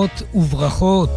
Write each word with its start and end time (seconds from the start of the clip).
נחמות 0.00 0.22
וברכות. 0.34 1.10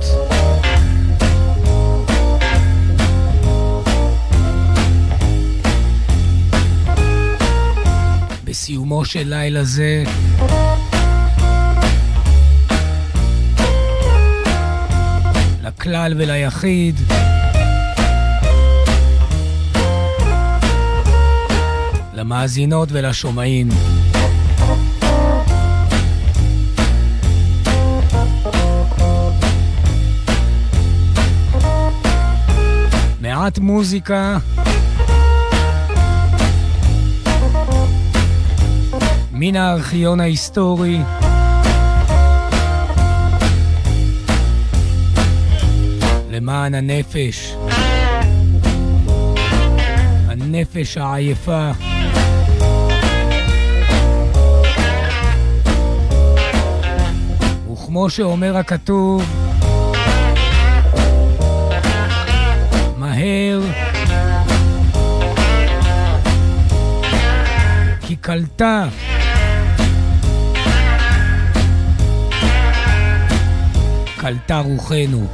בסיומו 8.43 9.05
של 9.05 9.24
לילה 9.25 9.64
זה 9.64 10.04
לכלל 15.63 16.13
וליחיד 16.18 16.96
למאזינות 22.13 22.89
ולשומעים. 22.91 23.69
מעט 33.53 33.59
מוזיקה. 33.59 34.38
מן 39.31 39.56
הארכיון 39.56 40.19
ההיסטורי. 40.19 41.00
למען 46.30 46.73
הנפש, 46.73 47.55
הנפש 50.27 50.97
העייפה. 50.97 51.72
וכמו 57.72 58.09
שאומר 58.09 58.58
הכתוב, 58.58 59.42
מהר, 63.23 63.61
כי 68.02 68.15
קלטה. 68.15 68.88
קלטה 74.17 74.59
רוחנו. 74.59 75.27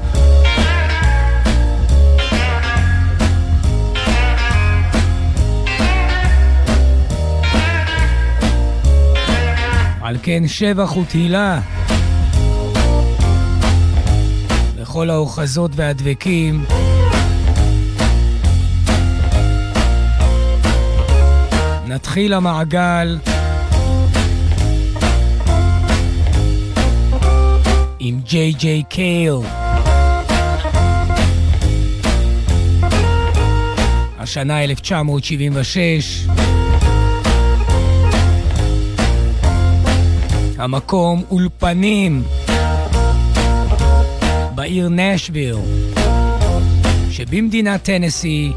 על 10.02 10.18
כן 10.24 10.48
שבח 10.48 10.98
ותהילה 10.98 11.60
לכל 14.78 15.10
האוחזות 15.10 15.72
והדבקים 15.76 16.66
נתחיל 21.90 22.34
המעגל 22.34 23.18
עם 28.00 28.20
ג'יי 28.24 28.54
ג'יי 28.54 28.84
קייל. 28.90 29.34
השנה 34.20 34.64
1976. 34.64 36.28
המקום 40.58 41.24
אולפנים 41.32 42.24
בעיר 44.56 44.90
נשוויל 44.90 45.56
שבמדינת 47.12 47.84
טנסי 47.84 48.52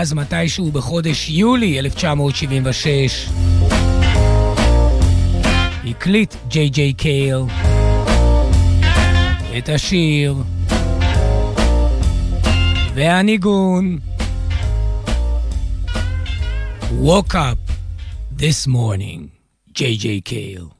אז 0.00 0.12
מתישהו 0.12 0.72
בחודש 0.72 1.30
יולי 1.30 1.78
1976 1.78 3.28
הקליט 5.84 6.34
ג'יי 6.48 6.68
ג'יי 6.68 6.92
קייל 6.92 7.38
את 9.58 9.68
השיר 9.68 10.34
והניגון 12.94 13.98
Woke 17.00 17.34
up 17.34 17.58
this 18.36 18.66
morning, 18.66 19.20
JJ 19.78 20.22
Kale. 20.24 20.77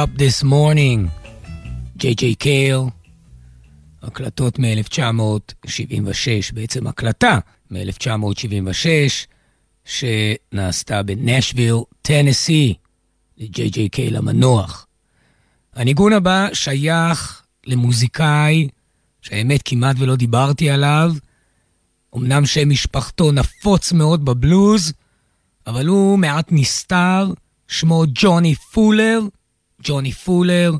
Up 0.00 0.18
This 0.18 0.44
Morning, 0.44 1.28
ג'יי 1.96 2.14
ג'יי 2.14 2.34
קייל, 2.34 2.80
הקלטות 4.02 4.58
מ-1976, 4.58 6.54
בעצם 6.54 6.86
הקלטה 6.86 7.38
מ-1976, 7.70 8.86
שנעשתה 9.84 11.02
בנשוויל, 11.02 11.74
טנסי, 12.02 12.74
לג'יי 13.38 13.70
ג'יי 13.70 13.88
קייל 13.88 14.16
המנוח. 14.16 14.86
הניגון 15.74 16.12
הבא 16.12 16.48
שייך 16.52 17.42
למוזיקאי 17.66 18.68
שהאמת 19.22 19.60
כמעט 19.64 19.96
ולא 19.98 20.16
דיברתי 20.16 20.70
עליו, 20.70 21.12
אמנם 22.16 22.46
שם 22.46 22.68
משפחתו 22.68 23.32
נפוץ 23.32 23.92
מאוד 23.92 24.24
בבלוז, 24.24 24.92
אבל 25.66 25.86
הוא 25.86 26.18
מעט 26.18 26.48
נסתר, 26.50 27.32
שמו 27.68 28.04
ג'וני 28.14 28.54
פולר. 28.54 29.20
ג'וני 29.82 30.12
פולר, 30.12 30.72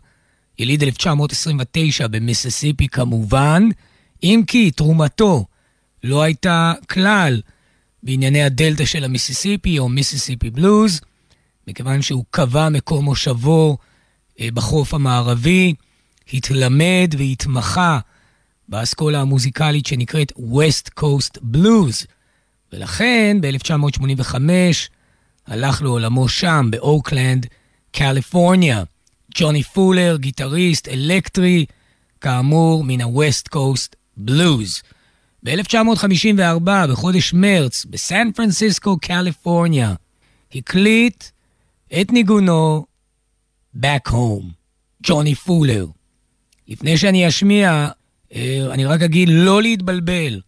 יליד 0.59 0.83
1929 0.83 2.07
במיסיסיפי 2.07 2.89
כמובן, 2.89 3.69
אם 4.23 4.43
כי 4.47 4.71
תרומתו 4.71 5.45
לא 6.05 6.23
הייתה 6.23 6.73
כלל 6.91 7.41
בענייני 8.03 8.43
הדלתא 8.43 8.85
של 8.85 9.05
המיסיסיפי 9.05 9.79
או 9.79 9.89
מיסיסיפי 9.89 10.51
בלוז, 10.51 11.01
מכיוון 11.69 12.03
שהוא 12.03 12.25
קבע 12.31 12.69
מקום 12.69 13.05
מושבו 13.05 13.79
אה, 14.41 14.49
בחוף 14.55 14.95
המערבי, 14.95 15.75
התלמד 16.33 17.15
והתמחה 17.19 17.99
באסכולה 18.69 19.21
המוזיקלית 19.21 19.87
שנקראת 19.87 20.33
West 20.33 21.01
Coast 21.01 21.39
Blues, 21.55 22.07
ולכן 22.73 23.37
ב-1985 23.41 24.35
הלך 25.47 25.83
לעולמו 25.83 26.29
שם, 26.29 26.69
באוקלנד, 26.71 27.47
קליפורניה. 27.93 28.83
ג'וני 29.35 29.63
פולר, 29.63 30.17
גיטריסט, 30.17 30.89
אלקטרי, 30.89 31.67
כאמור, 32.21 32.85
מן 32.85 33.01
ה-West 33.01 33.55
Coast 33.55 33.95
Blues. 34.27 34.83
ב-1954, 35.43 36.87
בחודש 36.91 37.33
מרץ, 37.33 37.85
בסן 37.85 38.33
פרנסיסקו, 38.35 38.99
קליפורניה, 38.99 39.95
הקליט 40.55 41.25
את 42.01 42.13
ניגונו 42.13 42.85
Back 43.77 44.11
Home, 44.11 44.47
ג'וני 45.03 45.35
פולר. 45.35 45.87
לפני 46.69 46.99
שאני 46.99 47.29
אשמיע, 47.29 47.89
אה, 48.35 48.67
אני 48.71 48.87
רק 48.87 49.03
אגיד 49.03 49.29
לא 49.33 49.63
להתבלבל, 49.63 50.41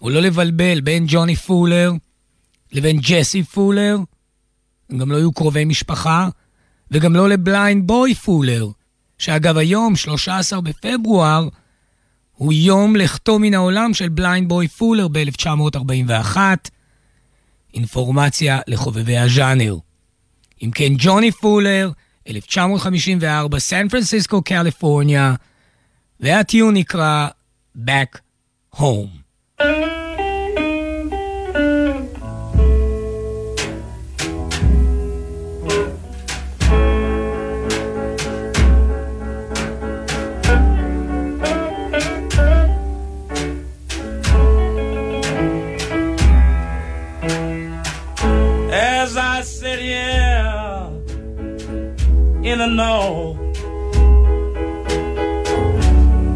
או 0.00 0.10
לא 0.10 0.20
לבלבל 0.20 0.80
בין 0.80 1.04
ג'וני 1.08 1.36
פולר 1.36 1.92
לבין 2.72 2.98
ג'סי 3.00 3.42
פולר, 3.42 3.98
הם 4.90 4.98
גם 4.98 5.12
לא 5.12 5.16
היו 5.16 5.32
קרובי 5.32 5.64
משפחה, 5.64 6.28
וגם 6.92 7.16
לא 7.16 7.28
לבליינד 7.28 7.86
בוי 7.86 8.14
פולר, 8.14 8.68
שאגב 9.18 9.56
היום, 9.56 9.96
13 9.96 10.60
בפברואר, 10.60 11.48
הוא 12.32 12.52
יום 12.52 12.96
לכתו 12.96 13.38
מן 13.38 13.54
העולם 13.54 13.94
של 13.94 14.08
בליינד 14.08 14.48
בוי 14.48 14.68
פולר 14.68 15.08
ב-1941. 15.08 16.36
אינפורמציה 17.74 18.60
לחובבי 18.66 19.18
הז'אנר. 19.18 19.76
אם 20.62 20.70
כן, 20.70 20.92
ג'וני 20.98 21.32
פולר, 21.32 21.90
1954, 22.28 23.58
סן 23.58 23.88
פרנסיסקו, 23.88 24.42
קליפורניה, 24.42 25.34
והטיון 26.20 26.74
נקרא 26.76 27.28
Back 27.76 28.18
Home. 28.76 29.62
In 52.60 52.76
know. 52.76 53.36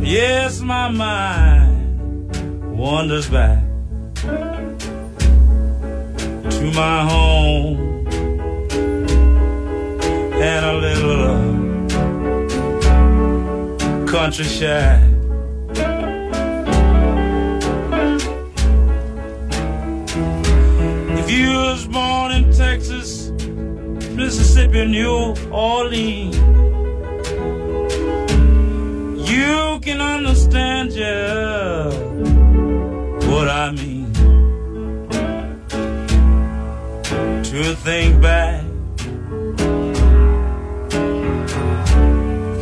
Yes, 0.02 0.60
my 0.60 0.88
mind 0.88 2.76
wanders 2.76 3.28
back 3.28 3.62
to 6.54 6.72
my 6.74 7.04
home 7.10 7.76
and 10.40 10.64
a 10.64 10.74
little 10.86 11.20
uh, 11.34 11.46
country 14.06 14.44
shack. 14.44 15.02
If 21.18 21.30
you 21.30 21.48
was 21.48 21.86
born 21.86 22.32
in 22.32 22.52
Texas, 22.52 23.15
Mississippi, 24.16 24.86
New 24.86 25.34
Orleans, 25.52 26.36
you 29.30 29.78
can 29.82 30.00
understand 30.00 30.90
just 30.90 31.96
what 33.28 33.48
I 33.48 33.72
mean. 33.72 34.12
To 37.44 37.74
think 37.84 38.22
back, 38.22 38.64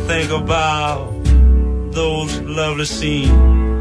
think 0.07 0.31
about 0.31 1.13
those 1.93 2.41
lovely 2.41 2.85
scenes. 2.85 3.74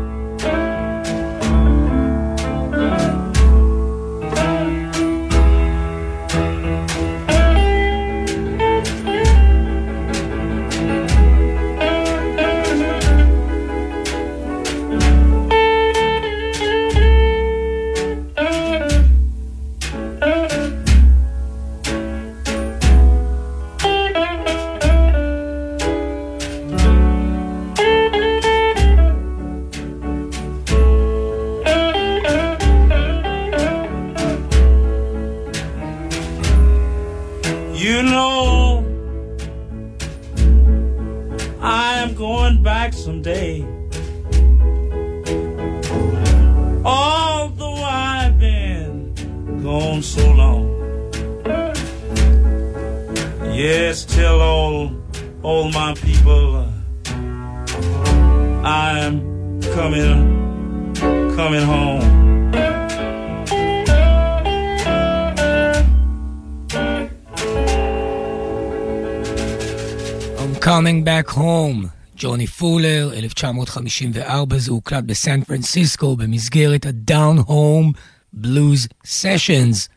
Back 71.04 71.31
Home, 71.31 71.87
ג'וני 72.16 72.47
פולר, 72.47 73.11
1954, 73.14 74.59
זה 74.59 74.71
הוקלט 74.71 75.04
בסן 75.04 75.40
פרנסיסקו 75.40 76.16
במסגרת 76.16 76.87
ה-Down 76.87 77.49
Home 77.49 77.99
Blues 78.43 78.88
Sessions 79.04 79.88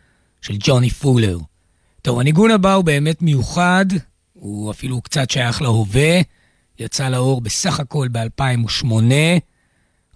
של 0.41 0.53
ג'וני 0.59 0.89
פולר. 0.89 1.37
טוב, 2.01 2.19
הניגון 2.19 2.51
הבא 2.51 2.73
הוא 2.73 2.83
באמת 2.83 3.21
מיוחד, 3.21 3.85
הוא 4.33 4.71
אפילו 4.71 5.01
קצת 5.01 5.29
שייך 5.29 5.61
להווה, 5.61 6.21
יצא 6.79 7.09
לאור 7.09 7.41
בסך 7.41 7.79
הכל 7.79 8.07
ב-2008, 8.11 8.85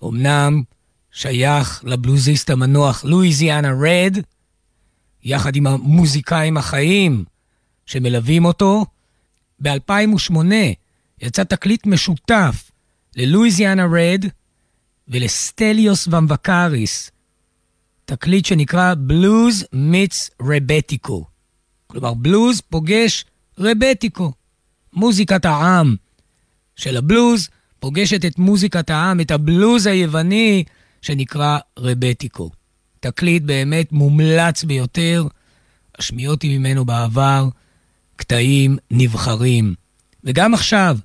אמנם 0.03 0.63
שייך 1.11 1.83
לבלוזיסט 1.83 2.49
המנוח 2.49 3.05
לואיזיאנה 3.05 3.71
רד, 3.71 4.17
יחד 5.23 5.55
עם 5.55 5.67
המוזיקאים 5.67 6.57
החיים 6.57 7.23
שמלווים 7.85 8.45
אותו. 8.45 8.85
ב-2008 9.61 10.35
יצא 11.21 11.43
תקליט 11.43 11.87
משותף 11.87 12.71
ללואיזיאנה 13.15 13.85
רד 13.85 14.25
ולסטליוס 15.07 16.07
ומבקריס, 16.07 17.11
תקליט 18.05 18.45
שנקרא 18.45 18.93
בלוז 18.97 19.65
מיץ 19.73 20.29
רבטיקו. 20.41 21.25
כלומר, 21.87 22.13
בלוז 22.13 22.61
פוגש 22.61 23.25
רבטיקו. 23.57 24.31
מוזיקת 24.93 25.45
העם 25.45 25.95
של 26.75 26.97
הבלוז 26.97 27.49
פוגשת 27.79 28.25
את 28.25 28.39
מוזיקת 28.39 28.89
העם, 28.89 29.21
את 29.21 29.31
הבלוז 29.31 29.87
היווני 29.87 30.63
שנקרא 31.01 31.57
רבטיקו. 31.79 32.49
תקליט 32.99 33.43
באמת 33.43 33.91
מומלץ 33.91 34.63
ביותר, 34.63 35.27
השמעתי 35.97 36.57
ממנו 36.57 36.85
בעבר 36.85 37.49
קטעים 38.15 38.77
נבחרים. 38.91 39.75
וגם 40.23 40.53
עכשיו, 40.53 40.97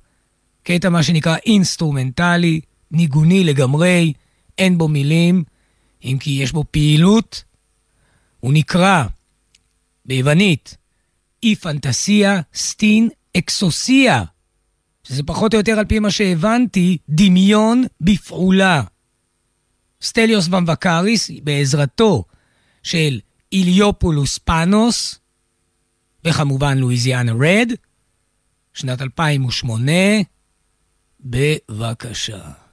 קטע 0.63 0.89
מה 0.89 1.03
שנקרא 1.03 1.35
אינסטרומנטלי, 1.45 2.61
ניגוני 2.91 3.43
לגמרי, 3.43 4.13
אין 4.57 4.77
בו 4.77 4.87
מילים, 4.87 5.43
אם 6.03 6.17
כי 6.19 6.31
יש 6.31 6.51
בו 6.51 6.63
פעילות. 6.71 7.43
הוא 8.39 8.53
נקרא 8.53 9.03
ביוונית 10.05 10.77
η 11.43 11.55
φαντασία 11.55 12.41
στην 12.55 13.09
εξουσία, 13.37 14.23
שזה 15.07 15.23
פחות 15.23 15.53
או 15.53 15.59
יותר 15.59 15.79
על 15.79 15.85
פי 15.85 15.99
מה 15.99 16.11
שהבנתי, 16.11 16.97
דמיון 17.09 17.83
בפעולה. 18.01 18.83
סטליוס 20.01 20.47
במבקריס, 20.47 21.31
בעזרתו 21.43 22.23
של 22.83 23.19
איליופולוס 23.51 24.37
פאנוס, 24.37 25.19
וכמובן 26.25 26.77
לואיזיאנה 26.77 27.31
רד, 27.31 27.71
שנת 28.73 29.01
2008, 29.01 29.91
בבקשה. 31.19 32.66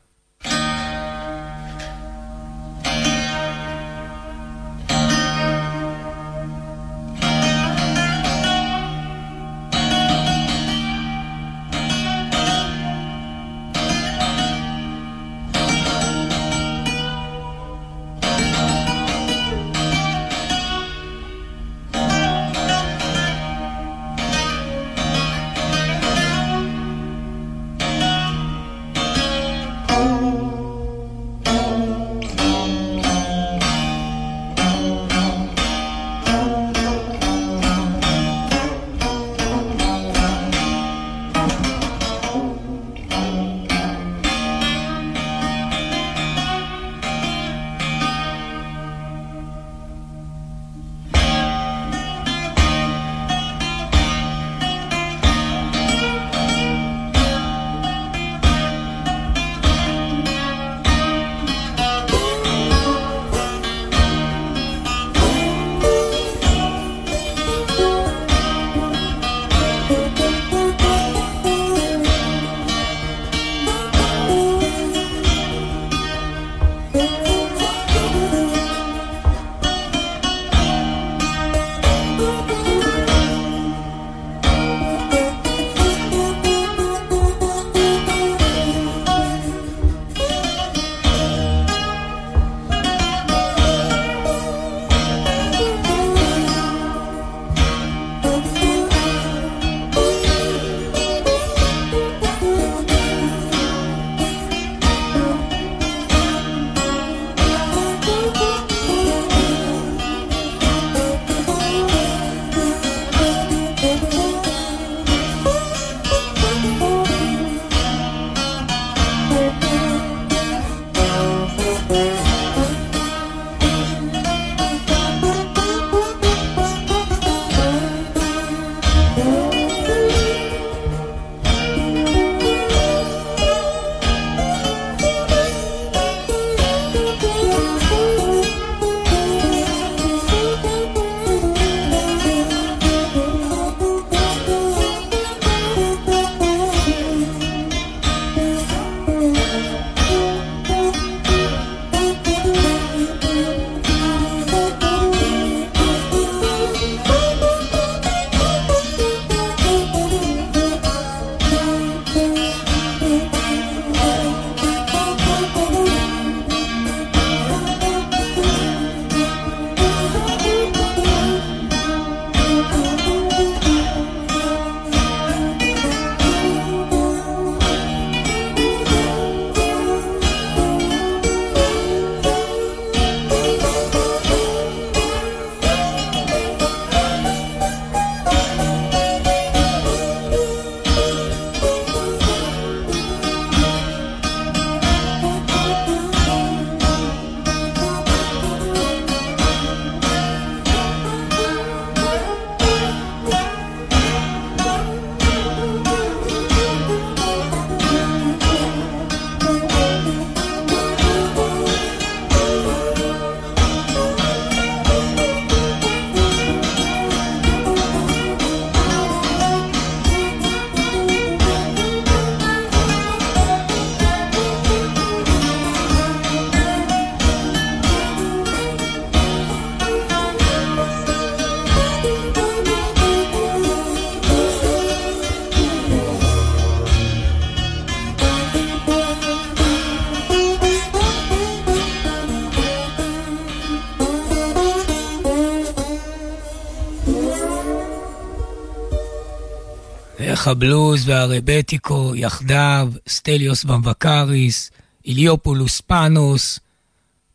מלך 250.45 250.49
הבלוז 250.49 251.09
והרבטיקו 251.09 252.13
יחדיו, 252.17 252.93
סטליוס 253.09 253.65
ומבקריס, 253.65 254.71
איליופולוס 255.05 255.81
פאנוס, 255.81 256.61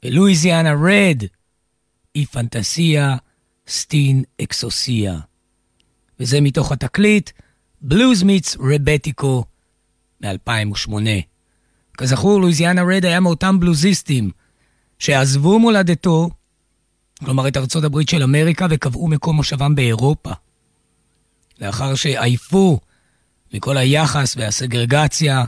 ולואיזיאנה 0.04 0.74
רד, 0.74 1.24
η 2.15 2.25
φαντασία, 2.25 3.15
στην 3.67 4.24
εξουσία. 4.41 5.19
וזה 6.20 6.42
מתוך 6.42 6.72
התקליט 6.72 7.30
Blues 7.81 8.24
Meets 8.24 8.58
Rembetika 8.60 9.46
מ-2008. 10.22 10.94
כזכור, 11.98 12.42
לואיזיאנה 12.42 12.82
רד 12.82 13.06
היה 13.06 13.20
מאותם 13.20 13.60
בלוזיסטים 13.60 14.32
שעזבו 15.00 15.60
מולדתו, 15.60 16.30
כלומר 17.25 17.48
את 17.48 17.58
ארצות 17.58 17.84
הברית 17.84 18.10
של 18.10 18.24
אמריקה, 18.24 18.68
וקבעו 18.70 19.08
מקום 19.08 19.36
מושבם 19.36 19.75
באירופה. 19.75 20.32
לאחר 21.60 21.96
שעייפו 21.96 22.80
מכל 23.53 23.77
היחס 23.77 24.36
והסגרגציה, 24.38 25.44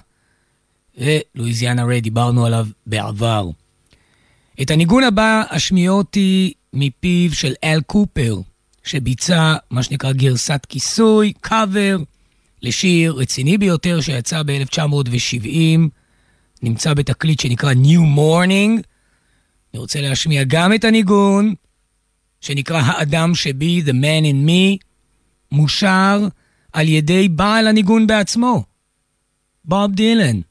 ולואיזיאנה 0.98 1.84
רד 1.84 2.04
דיברנו 2.04 2.46
עליו 2.46 2.68
בעבר. 2.86 3.50
את 4.62 4.72
הניגון 4.72 5.04
הבא 5.04 5.44
אשמיע 5.50 5.92
אותי 5.92 6.54
מפיו 6.74 7.34
של 7.34 7.54
אל 7.64 7.82
קופר, 7.82 8.36
שביצע 8.84 9.56
מה 9.72 9.84
שנקרא 9.84 10.12
גרסת 10.12 10.66
כיסוי, 10.70 11.34
קאבר, 11.42 11.98
לשיר 12.62 13.14
רציני 13.14 13.58
ביותר 13.58 14.02
שיצא 14.02 14.44
ב-1970, 14.44 15.80
נמצא 16.64 16.94
בתקליט 16.94 17.40
שנקרא 17.40 17.74
New 17.74 18.18
Morning. 18.18 18.82
אני 19.74 19.80
רוצה 19.80 20.02
להשמיע 20.02 20.44
גם 20.44 20.74
את 20.74 20.84
הניגון, 20.84 21.54
שנקרא 22.42 22.82
האדם 22.82 23.36
שבי, 23.36 23.84
The 23.86 23.92
Man 23.92 24.26
in 24.26 24.48
Me, 24.50 24.86
מושר 25.52 26.28
על 26.74 26.88
ידי 26.88 27.30
בעל 27.30 27.68
הניגון 27.68 28.08
בעצמו, 28.08 28.64
בוב 29.66 29.92
דילן. 29.92 30.42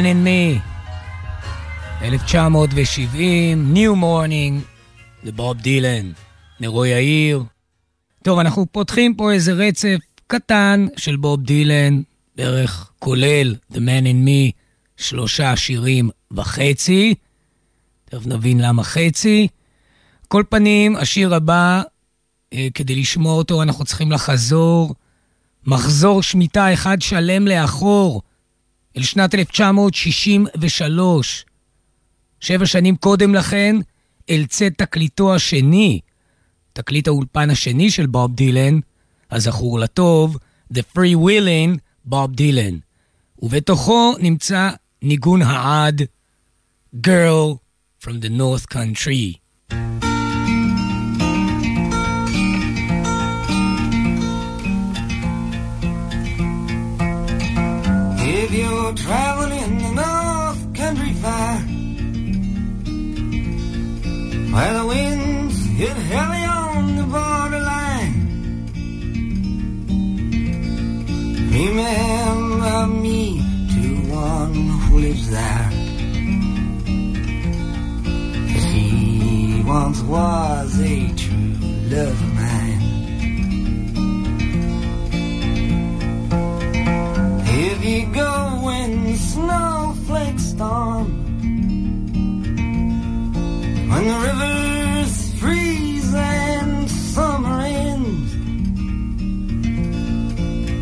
Man 0.00 0.06
in 0.06 0.24
Me, 0.24 0.60
1970, 2.02 3.74
New 3.74 3.94
Morning, 4.02 4.64
לבוב 5.24 5.56
דילן, 5.56 6.12
נרו 6.60 6.86
יאיר. 6.86 7.42
טוב, 8.22 8.38
אנחנו 8.38 8.66
פותחים 8.72 9.14
פה 9.14 9.32
איזה 9.32 9.52
רצף 9.52 9.98
קטן 10.26 10.86
של 10.96 11.16
בוב 11.16 11.42
דילן, 11.42 12.02
בערך 12.36 12.90
כולל 12.98 13.54
The 13.72 13.76
Man 13.76 14.04
in 14.04 14.26
Me, 14.26 14.52
שלושה 14.96 15.56
שירים 15.56 16.10
וחצי. 16.30 17.14
תכף 18.04 18.26
נבין 18.26 18.60
למה 18.60 18.84
חצי. 18.84 19.48
כל 20.28 20.44
פנים, 20.48 20.96
השיר 20.96 21.34
הבא, 21.34 21.82
אה, 22.52 22.68
כדי 22.74 22.94
לשמוע 22.94 23.32
אותו 23.32 23.62
אנחנו 23.62 23.84
צריכים 23.84 24.12
לחזור. 24.12 24.94
מחזור 25.66 26.22
שמיטה 26.22 26.72
אחד 26.72 27.02
שלם 27.02 27.46
לאחור. 27.46 28.22
אל 28.96 29.02
שנת 29.02 29.34
1963. 29.34 31.44
שבע 32.40 32.66
שנים 32.66 32.96
קודם 32.96 33.34
לכן, 33.34 33.76
אל 34.30 34.46
צאת 34.48 34.78
תקליטו 34.78 35.34
השני, 35.34 36.00
תקליט 36.72 37.08
האולפן 37.08 37.50
השני 37.50 37.90
של 37.90 38.06
בוב 38.06 38.34
דילן, 38.34 38.80
הזכור 39.30 39.78
לטוב, 39.78 40.36
The 40.74 40.82
Free 40.94 41.16
Willing, 41.16 41.78
בוב 42.04 42.32
דילן. 42.32 42.78
ובתוכו 43.42 44.14
נמצא 44.18 44.70
ניגון 45.02 45.42
העד, 45.42 46.02
Girl 47.06 47.56
from 48.02 48.20
the 48.22 48.28
North 48.28 48.66
Country. 48.74 49.38
if 58.52 58.56
you're 58.58 58.92
traveling 58.94 59.62
in 59.62 59.78
the 59.78 59.92
North 60.02 60.74
Country 60.74 61.12
Fair, 61.22 61.56
where 64.52 64.74
the 64.74 64.86
winds 64.86 65.66
hit 65.66 65.96
heavy 65.96 66.44
on 66.44 66.96
the 66.96 67.04
borderline. 67.04 68.16
Remember 71.52 72.86
me 72.88 73.38
to 73.72 73.84
one 74.10 74.54
who 74.54 74.98
lives 74.98 75.30
there. 75.30 75.70
Cause 78.50 78.64
he 78.64 79.62
once 79.64 80.00
was 80.02 80.80
a 80.80 81.14
true 81.14 81.54
love 81.88 82.20
of 82.20 82.34
mine. 82.34 82.69
If 87.82 87.86
you 87.86 88.12
go 88.12 88.60
when 88.62 89.16
snowflakes 89.16 90.42
storm, 90.42 91.06
when 93.88 94.04
the 94.06 94.18
rivers 94.26 95.40
freeze 95.40 96.14
and 96.14 96.90
summer 96.90 97.62
ends, 97.62 98.32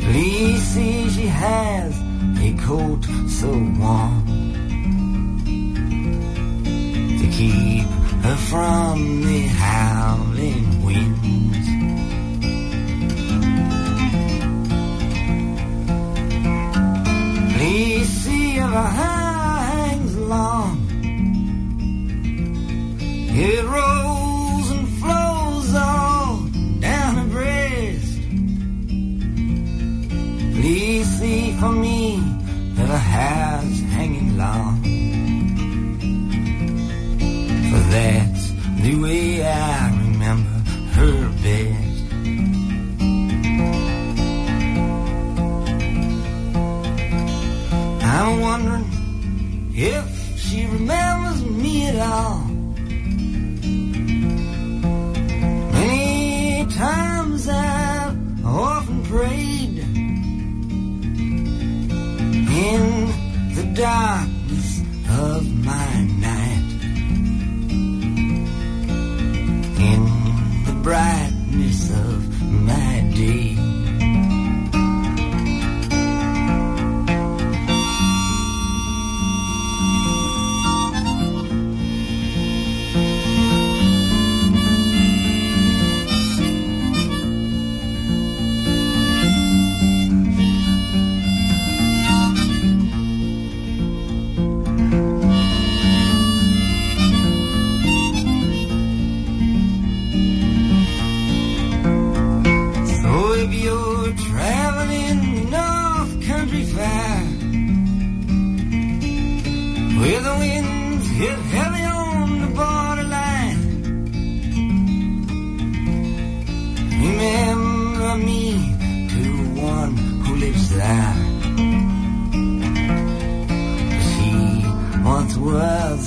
please 0.06 0.60
see 0.60 1.08
she 1.10 1.26
has 1.26 1.96
a 2.40 2.52
coat 2.66 3.04
so 3.28 3.52
warm 3.78 4.26
to 7.20 7.26
keep 7.30 7.86
her 8.24 8.36
from 8.50 9.22
the 9.22 9.42
howling 9.46 10.84
winds. 10.84 11.37
Nisi 17.58 18.54
Yavahan. 18.54 19.17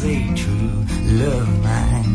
was 0.01 0.05
a 0.05 0.35
true 0.35 0.85
love 1.21 1.49
of 1.49 1.63
mine. 1.65 2.15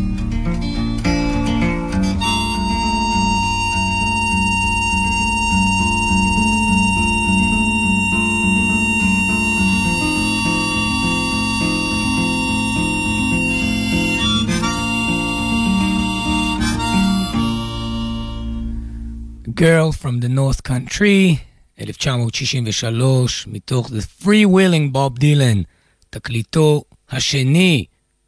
Girl 19.54 19.92
from 19.92 20.22
the 20.22 20.30
North 20.30 20.64
Country, 20.64 21.38
1963, 21.78 23.46
מתוך 23.48 23.90
The 23.90 24.24
Free 24.24 24.46
Willing 24.46 24.92
בוב 24.92 25.18
דילן, 25.18 25.62
תקליטו 26.10 26.84
השני 27.11 27.85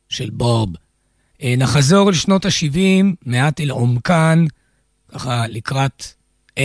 של 0.08 0.30
בוב. 0.30 0.68
אה, 1.42 1.54
נחזור 1.58 2.10
לשנות 2.10 2.44
ה-70, 2.44 3.04
מעט 3.26 3.60
אל 3.60 3.70
עומקן, 3.70 4.44
ככה 5.08 5.46
לקראת 5.46 6.04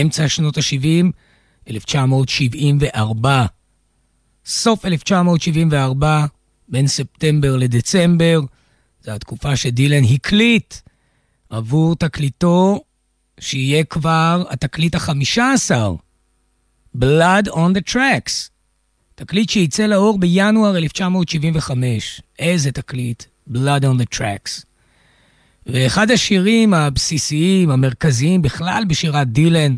אמצע 0.00 0.28
שנות 0.28 0.58
ה-70, 0.58 1.06
1974. 1.70 3.46
סוף 4.46 4.84
1974, 4.84 6.26
בין 6.68 6.86
ספטמבר 6.86 7.56
לדצמבר, 7.56 8.40
זו 9.00 9.10
התקופה 9.10 9.56
שדילן 9.56 10.04
הקליט 10.04 10.74
עבור 11.50 11.96
תקליטו 11.96 12.84
שיהיה 13.40 13.84
כבר 13.84 14.44
התקליט 14.50 14.94
החמישה 14.94 15.52
עשר, 15.54 15.94
Blood 16.96 17.48
on 17.48 17.74
the 17.74 17.92
Tracks. 17.92 18.53
תקליט 19.14 19.50
שייצא 19.50 19.86
לאור 19.86 20.18
בינואר 20.18 20.76
1975. 20.76 22.20
איזה 22.38 22.72
תקליט, 22.72 23.24
Blood 23.50 23.82
on 23.82 24.02
the 24.02 24.16
Tracks. 24.16 24.64
ואחד 25.66 26.10
השירים 26.10 26.74
הבסיסיים, 26.74 27.70
המרכזיים 27.70 28.42
בכלל 28.42 28.84
בשירת 28.88 29.32
דילן, 29.32 29.76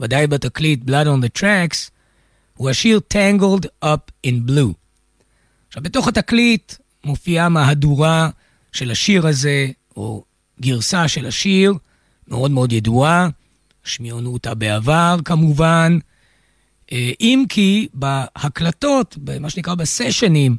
ודאי 0.00 0.26
בתקליט 0.26 0.80
Blood 0.84 1.06
on 1.06 1.24
the 1.24 1.38
Tracks, 1.38 1.90
הוא 2.56 2.70
השיר 2.70 3.00
Tangled 3.14 3.66
Up 3.84 4.26
in 4.26 4.50
Blue. 4.50 4.72
עכשיו, 5.68 5.82
בתוך 5.82 6.08
התקליט 6.08 6.74
מופיעה 7.04 7.48
מהדורה 7.48 8.30
של 8.72 8.90
השיר 8.90 9.26
הזה, 9.26 9.68
או 9.96 10.24
גרסה 10.60 11.08
של 11.08 11.26
השיר, 11.26 11.74
מאוד 12.28 12.50
מאוד 12.50 12.72
ידועה, 12.72 13.28
שמיענו 13.84 14.32
אותה 14.32 14.54
בעבר 14.54 15.16
כמובן, 15.24 15.98
אם 17.20 17.44
כי 17.48 17.88
בהקלטות, 17.94 19.16
במה 19.18 19.50
שנקרא 19.50 19.74
בסשנים, 19.74 20.56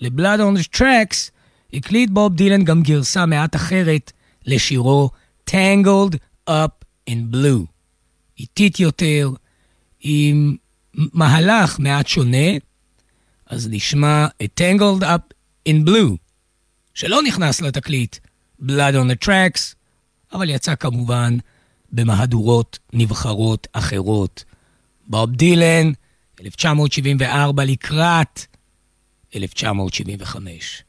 on 0.00 0.56
the 0.58 0.76
Tracks, 0.76 1.30
הקליט 1.72 2.10
בוב 2.10 2.34
דילן 2.34 2.64
גם 2.64 2.82
גרסה 2.82 3.26
מעט 3.26 3.56
אחרת 3.56 4.12
לשירו 4.46 5.10
Tangled 5.50 6.16
Up 6.50 6.84
in 7.10 7.34
Blue. 7.34 7.66
איטית 8.38 8.80
יותר, 8.80 9.30
עם 10.00 10.56
מהלך 10.94 11.78
מעט 11.78 12.06
שונה, 12.06 12.48
אז 13.46 13.68
נשמע 13.70 14.26
את 14.44 14.60
Tangled 14.60 15.02
Up 15.02 15.34
in 15.68 15.88
Blue, 15.88 16.16
שלא 16.94 17.22
נכנס 17.22 17.60
לתקליט 17.60 18.16
Blood 18.62 18.94
on 18.94 19.12
the 19.12 19.26
Tracks, 19.26 19.74
אבל 20.32 20.50
יצא 20.50 20.74
כמובן 20.74 21.36
במהדורות 21.92 22.78
נבחרות 22.92 23.66
אחרות. 23.72 24.44
בוב 25.06 25.30
דילן, 25.30 25.92
1974 26.40 27.64
לקראת 27.64 28.40
1975. 29.36 30.82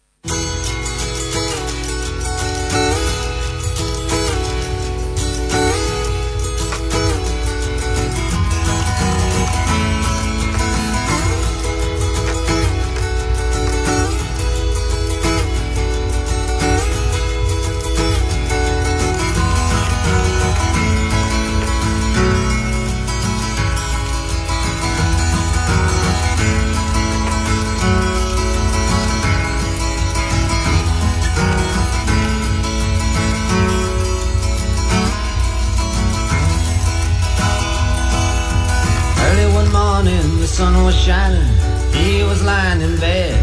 sun 40.56 40.86
was 40.86 40.96
shining, 40.96 41.52
he 41.92 42.24
was 42.24 42.42
lying 42.42 42.80
in 42.80 42.96
bed. 42.98 43.36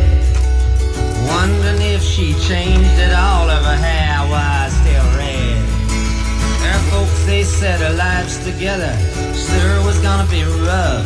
Wondering 1.28 1.82
if 1.92 2.00
she 2.00 2.32
changed 2.48 2.96
at 3.04 3.12
all 3.12 3.50
of 3.50 3.62
her 3.62 3.76
hair 3.76 4.16
was 4.32 4.72
still 4.80 5.04
red. 5.20 5.60
Her 6.64 6.80
folks, 6.88 7.26
they 7.26 7.44
said 7.44 7.80
her 7.84 7.92
lives 7.92 8.42
together 8.48 8.96
sure 9.36 9.84
was 9.84 9.98
gonna 9.98 10.24
be 10.32 10.40
rough. 10.64 11.04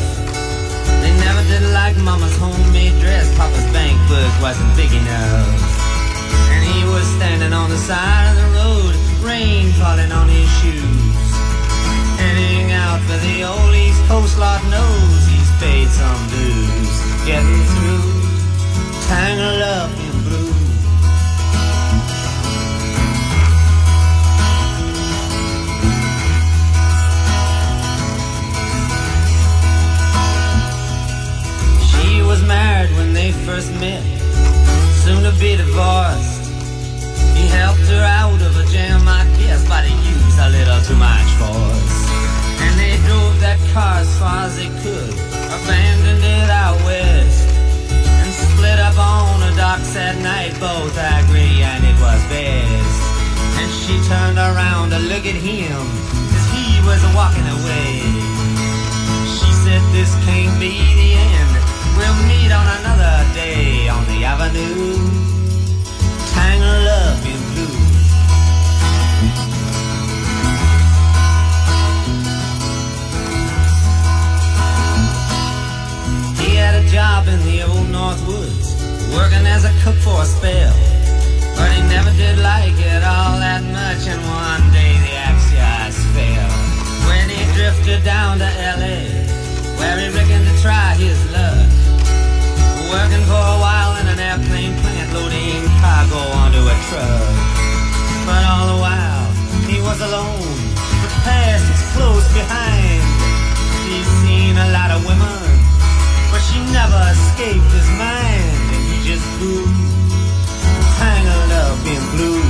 They 1.03 1.11
never 1.27 1.43
did 1.51 1.67
like 1.75 1.97
Mama's 1.99 2.37
homemade 2.39 2.95
dress, 3.03 3.27
Papa's 3.35 3.67
bank 3.75 3.99
book 4.07 4.31
wasn't 4.41 4.71
big 4.77 4.93
enough. 4.95 5.59
And 6.55 6.63
he 6.71 6.87
was 6.87 7.03
standing 7.19 7.53
on 7.53 7.69
the 7.69 7.83
side 7.91 8.31
of 8.31 8.37
the 8.43 8.49
road, 8.55 8.95
rain 9.27 9.73
falling 9.75 10.13
on 10.13 10.29
his 10.29 10.47
shoes. 10.63 11.27
Heading 12.23 12.71
out 12.71 13.01
for 13.11 13.19
the 13.27 13.43
old 13.43 13.75
East 13.75 14.03
Coast, 14.07 14.39
Lord 14.39 14.63
knows 14.71 15.27
he's 15.27 15.46
paid 15.61 15.89
some 15.89 16.29
dues. 16.29 16.91
Getting 17.27 17.65
through, 17.73 18.13
tangled 19.09 19.63
up 19.63 19.91
in 19.91 20.15
blue. 20.27 20.53
She 31.91 32.23
was 32.23 32.43
married 32.47 32.93
when 32.97 33.13
they 33.13 33.33
first 33.33 33.73
met, 33.81 34.05
soon 35.05 35.23
to 35.25 35.33
be 35.41 35.57
divorced. 35.57 36.45
He 37.35 37.49
helped 37.49 37.87
her 37.89 38.05
out 38.05 38.41
of 38.41 38.57
a 38.57 38.65
jam, 38.73 39.09
I 39.09 39.25
guess, 39.39 39.67
but 39.69 39.85
he 39.85 39.95
used 40.09 40.39
a 40.39 40.49
little 40.51 40.81
too 40.83 40.97
much 40.97 41.31
force. 41.41 41.97
And 42.65 42.79
they 42.79 42.97
drove 43.07 43.41
that 43.41 43.59
car 43.73 43.97
as 43.99 44.19
far 44.19 44.45
as 44.47 44.57
they 44.57 44.71
could, 44.83 45.15
abandoned 45.57 46.25
it 46.25 46.51
out 46.51 46.77
west, 46.85 47.49
and 48.21 48.33
split 48.33 48.79
up 48.79 48.99
on 48.99 49.41
the 49.41 49.53
docks 49.57 49.97
at 49.97 50.17
night. 50.21 50.53
Both 50.61 50.97
agree, 50.99 51.63
and 51.63 51.83
it 51.85 51.97
was 52.01 52.21
best. 52.29 52.99
And 53.61 53.71
she 53.73 53.97
turned 54.09 54.39
around 54.39 54.91
to 54.91 54.99
look 54.99 55.25
at 55.25 55.39
him 55.39 55.81
as 56.37 56.45
he 56.53 56.81
was 56.85 57.01
walking 57.15 57.49
away. 57.59 58.05
She 59.37 59.51
said, 59.65 59.83
This 59.97 60.13
can't 60.27 60.59
be 60.61 60.77
the 61.01 61.11
end. 61.17 61.53
We'll 61.97 62.21
meet 62.29 62.53
on 62.53 62.67
another 62.81 63.17
day 63.33 63.89
on 63.89 64.05
the 64.07 64.25
avenue. 64.25 65.26
Had 76.57 76.75
a 76.83 76.87
job 76.89 77.29
in 77.29 77.41
the 77.45 77.63
old 77.63 77.89
North 77.91 78.21
Woods, 78.27 78.75
working 79.15 79.45
as 79.47 79.65
a 79.65 79.73
cook 79.85 79.97
for 80.01 80.23
a 80.23 80.27
spell. 80.27 80.75
But 81.57 81.73
he 81.73 81.81
never 81.89 82.13
did 82.17 82.39
like 82.39 82.77
it 82.77 83.03
all 83.05 83.37
that 83.41 83.65
much, 83.65 84.05
and 84.09 84.21
one 84.25 84.65
day 84.73 84.93
the 85.05 85.15
axe 85.17 86.01
fell. 86.13 86.53
When 87.09 87.29
he 87.29 87.41
drifted 87.55 88.05
down 88.05 88.39
to 88.39 88.49
L.A., 88.77 89.05
where 89.79 89.97
he 90.01 90.09
reckoned 90.13 90.47
to 90.49 90.55
try 90.61 90.97
his 90.97 91.17
luck. 91.33 91.69
Working 92.93 93.25
for 93.29 93.41
a 93.41 93.59
while 93.61 93.97
in 94.01 94.07
an 94.09 94.21
airplane 94.21 94.73
plant, 94.81 95.13
loading 95.13 95.65
cargo 95.81 96.21
onto 96.41 96.61
a 96.61 96.77
truck. 96.89 97.33
But 98.25 98.43
all 98.45 98.67
the 98.77 98.81
while, 98.81 99.29
he 99.69 99.81
was 99.81 100.01
alone. 100.01 100.57
The 101.05 101.13
past 101.25 101.65
was 101.69 101.83
close 101.97 102.27
behind. 102.33 103.03
He's 103.89 104.09
seen 104.23 104.57
a 104.57 104.69
lot 104.77 104.91
of 104.91 105.05
women, 105.05 105.56
she 106.57 106.73
never 106.73 107.03
escaped 107.13 107.71
his 107.77 107.89
mind. 108.01 108.57
And 108.75 108.83
he 108.91 108.97
just 109.11 109.27
grew 109.39 109.67
tangled 111.01 111.53
up 111.65 111.79
in 111.95 112.03
blue. 112.13 112.45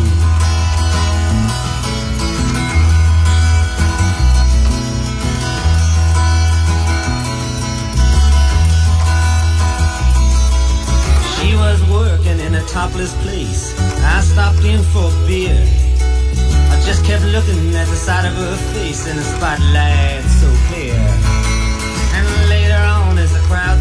She 11.35 11.51
was 11.55 11.81
working 11.91 12.39
in 12.47 12.55
a 12.55 12.65
topless 12.67 13.15
place. 13.25 13.75
I 14.15 14.21
stopped 14.21 14.65
in 14.65 14.83
for 14.93 15.11
beer. 15.27 15.59
I 16.73 16.77
just 16.85 17.05
kept 17.05 17.25
looking 17.25 17.75
at 17.75 17.89
the 17.89 17.97
side 17.97 18.27
of 18.27 18.35
her 18.35 18.57
face 18.75 19.07
in 19.09 19.17
the 19.17 19.23
spotlight 19.23 20.23
so 20.41 20.49
clear. 20.69 20.95
And 22.17 22.49
later 22.49 22.83
on, 22.97 23.19
as 23.19 23.33
the 23.33 23.41
crowd 23.41 23.79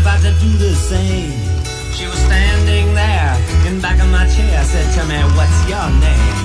about 0.00 0.20
to 0.22 0.32
do 0.38 0.50
the 0.58 0.74
same. 0.74 1.32
She 1.94 2.06
was 2.06 2.18
standing 2.28 2.94
there 2.94 3.34
in 3.66 3.80
back 3.80 3.98
of 4.00 4.08
my 4.10 4.26
chair. 4.34 4.62
Said, 4.64 4.86
"Tell 4.94 5.06
me, 5.06 5.18
what's 5.36 5.58
your 5.70 5.88
name?" 6.04 6.38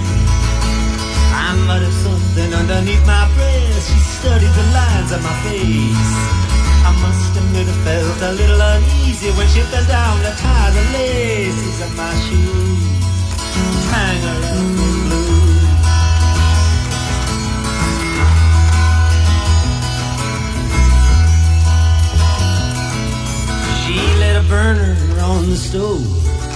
I 1.45 1.47
muttered 1.67 1.97
something 2.05 2.49
underneath 2.61 3.05
my 3.05 3.25
breath. 3.35 3.83
She 3.87 3.99
studied 4.17 4.53
the 4.59 4.67
lines 4.79 5.11
of 5.15 5.21
my 5.27 5.35
face. 5.45 6.13
I 6.89 6.91
must 7.03 7.31
admit 7.39 7.67
I 7.73 7.77
felt 7.85 8.21
a 8.29 8.31
little 8.39 8.61
uneasy 8.73 9.31
when 9.37 9.47
she 9.53 9.61
bent 9.71 9.87
down 9.87 10.15
to 10.25 10.31
tie 10.41 10.71
the 10.77 10.85
laces 10.97 11.77
of 11.85 11.91
my 11.95 12.13
shoes. 12.25 12.83
Tangled 13.89 14.45
up 14.57 15.02
She 23.93 23.99
lit 24.17 24.35
a 24.35 24.41
burner 24.49 24.97
on 25.21 25.51
the 25.51 25.55
stove 25.55 26.01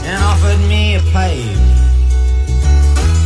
and 0.01 0.17
offered 0.23 0.57
me 0.67 0.95
a 0.95 1.01
pipe. 1.13 1.61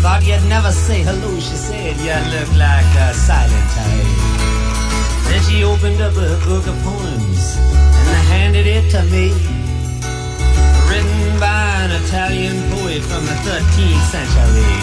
Thought 0.04 0.28
you'd 0.28 0.44
never 0.50 0.70
say 0.70 1.00
hello, 1.02 1.40
she 1.40 1.56
said. 1.56 1.96
You 1.96 2.20
look 2.36 2.52
like 2.60 2.92
a 3.00 3.14
silent 3.14 3.68
type. 3.72 4.12
Then 5.32 5.40
she 5.48 5.64
opened 5.64 6.02
up 6.02 6.12
a 6.20 6.36
book 6.44 6.68
of 6.68 6.76
poems 6.84 7.56
and 7.56 8.28
handed 8.28 8.68
it 8.68 8.92
to 8.92 9.02
me. 9.08 9.32
Written 10.92 11.40
by 11.40 11.88
an 11.88 11.96
Italian 12.04 12.60
poet 12.76 13.00
from 13.08 13.24
the 13.24 13.38
13th 13.48 14.04
century. 14.12 14.76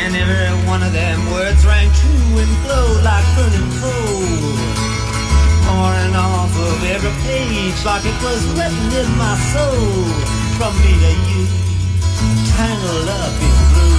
And 0.00 0.16
every 0.16 0.56
one 0.72 0.82
of 0.82 0.94
them 0.94 1.20
words 1.30 1.60
rang 1.66 1.92
true 1.92 2.40
and 2.40 2.52
flowed 2.64 3.04
like 3.04 3.28
burning 3.36 3.68
coal. 3.76 4.83
Pouring 5.74 6.14
off 6.14 6.54
of 6.56 6.84
every 6.84 7.10
page 7.26 7.84
like 7.84 8.04
it 8.06 8.18
was 8.22 8.46
written 8.54 8.92
in 8.94 9.10
my 9.18 9.34
soul. 9.52 10.04
From 10.56 10.72
me 10.82 10.92
to 11.02 11.12
you, 11.26 11.42
tangled 12.54 13.08
up 13.08 13.34
in 13.42 13.56
blue. 13.72 13.98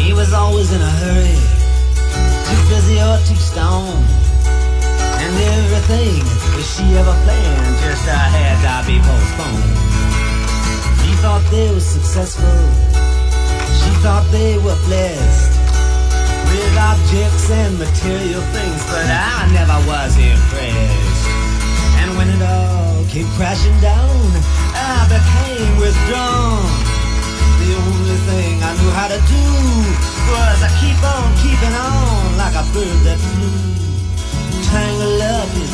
He 0.00 0.12
was 0.12 0.32
always 0.32 0.70
in 0.72 0.80
a 0.80 0.92
hurry, 1.02 1.38
too 2.46 2.62
busy 2.70 3.00
or 3.00 3.18
too 3.26 3.40
stoned. 3.50 4.06
And 5.22 5.34
everything 5.56 6.31
that 6.62 6.68
she 6.78 6.86
ever 6.94 7.16
planned 7.26 7.74
just 7.82 8.06
uh, 8.06 8.14
had 8.14 8.58
to 8.62 8.74
be 8.86 8.96
postponed. 9.02 9.74
He 11.02 11.12
thought 11.18 11.42
they 11.50 11.68
were 11.74 11.82
successful, 11.82 12.58
she 13.82 13.90
thought 14.02 14.22
they 14.30 14.58
were 14.62 14.78
blessed 14.86 15.52
with 16.46 16.74
objects 16.78 17.50
and 17.50 17.78
material 17.78 18.42
things, 18.54 18.82
but 18.86 19.06
I 19.10 19.50
never 19.50 19.78
was 19.90 20.14
impressed. 20.14 21.26
And 21.98 22.14
when 22.16 22.28
it 22.30 22.42
all 22.42 23.02
came 23.10 23.26
crashing 23.34 23.78
down, 23.82 24.22
I 24.74 25.10
became 25.10 25.72
withdrawn. 25.82 26.62
The 27.58 27.70
only 27.74 28.18
thing 28.30 28.54
I 28.62 28.70
knew 28.78 28.92
how 28.94 29.08
to 29.10 29.18
do 29.18 29.46
was 30.30 30.56
I 30.62 30.70
keep 30.78 30.98
on 31.02 31.26
keeping 31.42 31.74
on 31.74 32.38
like 32.38 32.54
a 32.54 32.64
bird 32.70 32.98
that 33.06 33.18
flew, 33.18 33.50
tangled 34.70 35.22
up 35.22 35.50
in 35.58 35.71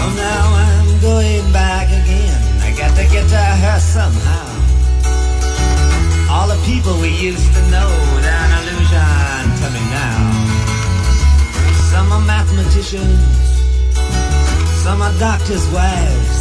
So 0.00 0.08
now 0.16 0.46
I'm 0.56 0.98
going 1.02 1.44
back 1.52 1.88
again. 1.92 2.40
I 2.64 2.72
got 2.72 2.96
to 2.96 3.04
get 3.12 3.28
to 3.28 3.36
her 3.36 3.78
somehow. 3.78 4.48
All 6.32 6.48
the 6.48 6.56
people 6.64 6.96
we 7.04 7.12
used 7.12 7.52
to 7.52 7.62
know, 7.68 7.90
they're 8.24 8.44
an 8.48 8.52
illusion 8.64 9.44
to 9.60 9.66
me 9.76 9.82
now. 9.92 10.24
Some 11.92 12.08
are 12.16 12.24
mathematicians, 12.24 13.20
some 14.80 15.02
are 15.04 15.12
doctors' 15.20 15.68
wives. 15.68 16.38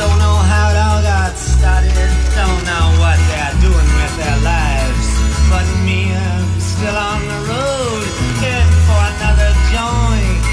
Don't 0.00 0.18
know 0.24 0.36
how 0.48 0.72
it 0.72 0.78
all 0.80 1.02
got 1.04 1.36
started, 1.36 2.10
don't 2.32 2.62
know 2.64 2.86
what 2.96 3.20
they're 3.28 3.56
doing 3.60 3.90
with 4.00 4.14
their 4.16 4.38
lives. 4.40 5.06
But 5.52 5.68
me, 5.84 6.16
I'm 6.16 6.48
still 6.64 6.96
on 6.96 7.20
the 7.28 7.40
road, 7.44 8.08
heading 8.40 8.72
for 8.88 9.02
another 9.12 9.52
joint 9.68 10.44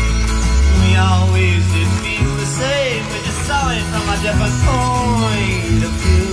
say 2.61 3.01
when 3.09 3.21
you 3.27 3.35
saw 3.47 3.63
it 3.77 3.85
from 3.91 4.05
a 4.13 4.17
different 4.25 4.55
point 4.67 5.81
of 5.87 5.93
view? 6.01 6.31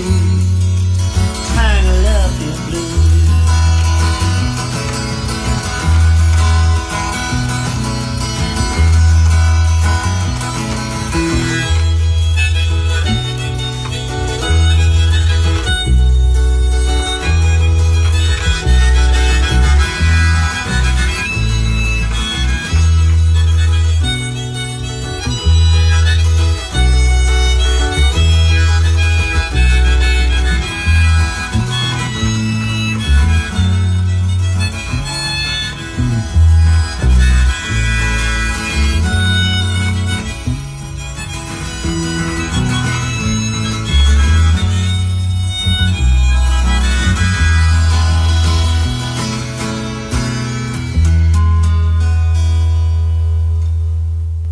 Trying 1.50 1.84
to 1.88 1.94
love 2.08 2.34
you 2.44 2.52
blue. 2.66 3.17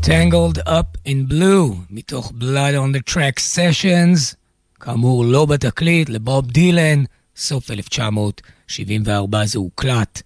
Tangled 0.07 0.59
Up 0.69 1.09
in 1.09 1.33
Blue, 1.33 1.75
מתוך 1.91 2.33
Blood 2.41 2.75
on 2.75 2.97
the 2.97 3.13
Track 3.13 3.41
Sessions, 3.55 4.35
כאמור 4.81 5.25
לא 5.25 5.47
בתקליט, 5.47 6.09
לבוב 6.09 6.51
דילן, 6.51 7.05
סוף 7.37 7.71
1974 7.71 9.47
זה 9.47 9.59
הוקלט. 9.59 10.23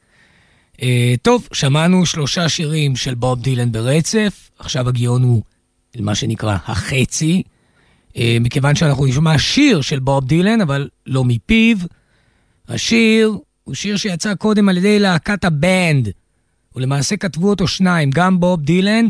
Uh, 0.77 0.81
טוב, 1.23 1.49
שמענו 1.53 2.07
שלושה 2.07 2.49
שירים 2.49 2.97
של 2.97 3.15
בוב 3.15 3.43
דילן 3.43 3.73
ברצף, 3.73 4.51
עכשיו 4.59 4.89
הגיון 4.89 5.23
הוא 5.23 5.43
מה 5.99 6.15
שנקרא 6.15 6.57
החצי, 6.67 7.43
uh, 8.09 8.19
מכיוון 8.41 8.75
שאנחנו 8.75 9.07
נשמע 9.07 9.39
שיר 9.39 9.81
של 9.81 9.99
בוב 9.99 10.27
דילן, 10.27 10.61
אבל 10.61 10.89
לא 11.07 11.25
מפיו. 11.25 11.77
השיר 12.69 13.39
הוא 13.65 13.75
שיר 13.75 13.97
שיצא 13.97 14.35
קודם 14.35 14.69
על 14.69 14.77
ידי 14.77 14.99
להקת 14.99 15.45
הבנד, 15.45 16.09
ולמעשה 16.77 17.17
כתבו 17.17 17.51
אותו 17.51 17.69
שניים, 17.69 18.11
גם 18.11 18.41
בוב 18.41 18.61
דילן, 18.61 19.07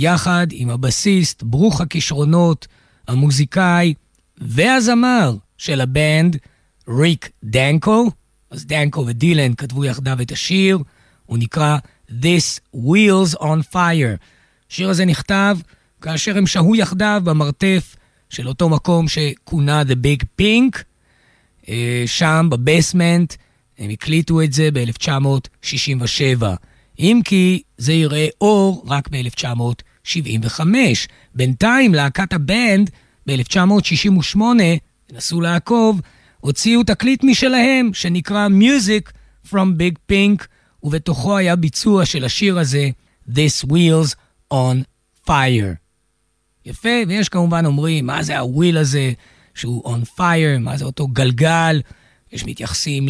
יחד 0.00 0.46
עם 0.50 0.70
הבסיסט, 0.70 1.42
ברוך 1.42 1.80
הכישרונות, 1.80 2.66
המוזיקאי 3.08 3.94
והזמר 4.38 5.36
של 5.56 5.80
הבנד, 5.80 6.36
ריק 6.88 7.30
דנקו. 7.44 8.10
אז 8.50 8.66
דנקו 8.66 9.06
ודילן 9.06 9.54
כתבו 9.54 9.84
יחדיו 9.84 10.18
את 10.22 10.32
השיר, 10.32 10.78
הוא 11.26 11.38
נקרא 11.38 11.78
This 12.10 12.76
Wheels 12.76 13.38
on 13.38 13.74
Fire. 13.74 14.16
השיר 14.70 14.90
הזה 14.90 15.04
נכתב 15.04 15.58
כאשר 16.00 16.38
הם 16.38 16.46
שהו 16.46 16.76
יחדיו 16.76 17.22
במרתף 17.24 17.96
של 18.30 18.48
אותו 18.48 18.68
מקום 18.68 19.08
שכונה 19.08 19.82
The 19.82 19.94
Big 20.06 20.24
Pink. 20.42 20.82
אה, 21.68 22.02
שם, 22.06 22.46
בבייסמנט, 22.50 23.34
הם 23.78 23.90
הקליטו 23.90 24.42
את 24.42 24.52
זה 24.52 24.68
ב-1967. 24.72 26.42
אם 26.98 27.20
כי 27.24 27.62
זה 27.78 27.92
יראה 27.92 28.26
אור 28.40 28.84
רק 28.86 29.08
ב-1975. 30.16 30.60
בינתיים 31.34 31.94
להקת 31.94 32.32
הבנד 32.32 32.90
ב-1968, 33.26 34.40
תנסו 35.06 35.40
לעקוב, 35.40 36.00
הוציאו 36.40 36.82
תקליט 36.82 37.24
משלהם 37.24 37.90
שנקרא 37.94 38.48
Music 38.48 39.10
from 39.46 39.68
Big 39.78 40.12
Pink, 40.12 40.44
ובתוכו 40.82 41.36
היה 41.36 41.56
ביצוע 41.56 42.06
של 42.06 42.24
השיר 42.24 42.58
הזה, 42.58 42.90
This 43.28 43.66
Wheels 43.66 44.14
on 44.54 44.76
Fire. 45.28 45.74
יפה, 46.66 46.88
ויש 47.08 47.28
כמובן 47.28 47.66
אומרים, 47.66 48.06
מה 48.06 48.22
זה 48.22 48.38
הוויל 48.38 48.78
הזה 48.78 49.12
שהוא 49.54 49.94
on 49.94 50.18
fire, 50.18 50.58
מה 50.60 50.76
זה 50.76 50.84
אותו 50.84 51.06
גלגל, 51.06 51.80
יש 52.32 52.44
מתייחסים 52.44 53.08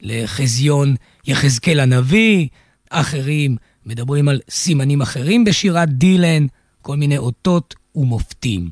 לחזיון 0.00 0.94
יחזקאל 1.26 1.80
הנביא, 1.80 2.48
אחרים 2.90 3.56
מדברים 3.86 4.28
על 4.28 4.40
סימנים 4.50 5.02
אחרים 5.02 5.44
בשירת 5.44 5.88
דילן, 5.88 6.46
כל 6.82 6.96
מיני 6.96 7.18
אותות 7.18 7.74
ומופתים. 7.94 8.70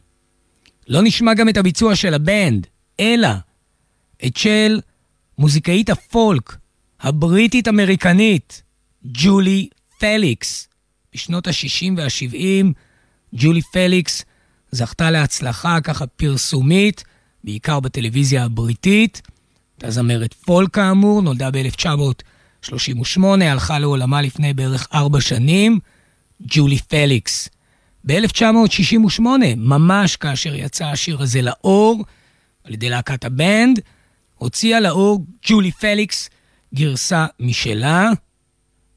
לא 0.88 1.00
נשמע 1.02 1.34
גם 1.34 1.48
את 1.48 1.56
הביצוע 1.56 1.96
של 1.96 2.14
הבנד, 2.14 2.66
אלא 3.00 3.28
את 4.26 4.36
של 4.36 4.80
מוזיקאית 5.38 5.90
הפולק 5.90 6.56
הבריטית-אמריקנית, 7.00 8.62
ג'ולי 9.04 9.68
פליקס. 9.98 10.68
בשנות 11.14 11.46
ה-60 11.46 11.92
וה-70, 11.96 12.66
ג'ולי 13.34 13.60
פליקס 13.72 14.24
זכתה 14.70 15.10
להצלחה 15.10 15.80
ככה 15.80 16.06
פרסומית, 16.06 17.04
בעיקר 17.44 17.80
בטלוויזיה 17.80 18.44
הבריטית. 18.44 19.22
הייתה 19.76 19.90
זמרת 19.90 20.34
פולק 20.34 20.74
כאמור, 20.74 21.22
נולדה 21.22 21.50
ב-1938, 22.70 23.44
הלכה 23.44 23.78
לעולמה 23.78 24.22
לפני 24.22 24.54
בערך 24.54 24.88
ארבע 24.94 25.20
שנים, 25.20 25.78
ג'ולי 26.42 26.78
פליקס. 26.78 27.48
ב-1968, 28.04 29.20
ממש 29.56 30.16
כאשר 30.16 30.54
יצא 30.54 30.86
השיר 30.86 31.22
הזה 31.22 31.42
לאור, 31.42 32.04
על 32.64 32.74
ידי 32.74 32.88
להקת 32.88 33.24
הבנד, 33.24 33.80
הוציאה 34.34 34.80
לאור 34.80 35.24
ג'ולי 35.46 35.72
פליקס 35.72 36.30
גרסה 36.74 37.26
משלה. 37.40 38.10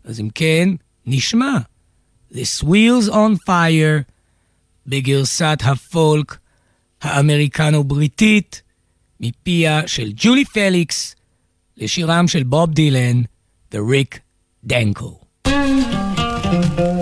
אז 0.04 0.20
אם 0.20 0.30
כן, 0.36 0.70
נשמע 1.06 1.58
This 2.32 2.64
Wheels 2.64 3.10
on 3.10 3.48
Fire 3.48 4.04
בגרסת 4.88 5.60
הפולק 5.64 6.38
האמריקנו-בריטית 7.02 8.62
מפיה 9.20 9.88
של 9.88 10.12
ג'ולי 10.16 10.46
פליקס 10.46 11.16
לשירם 11.78 12.28
של 12.28 12.44
בוב 12.44 12.74
דילן 12.74 13.22
וריק 13.76 14.20
דנקו. 14.64 15.26
again 15.46 16.95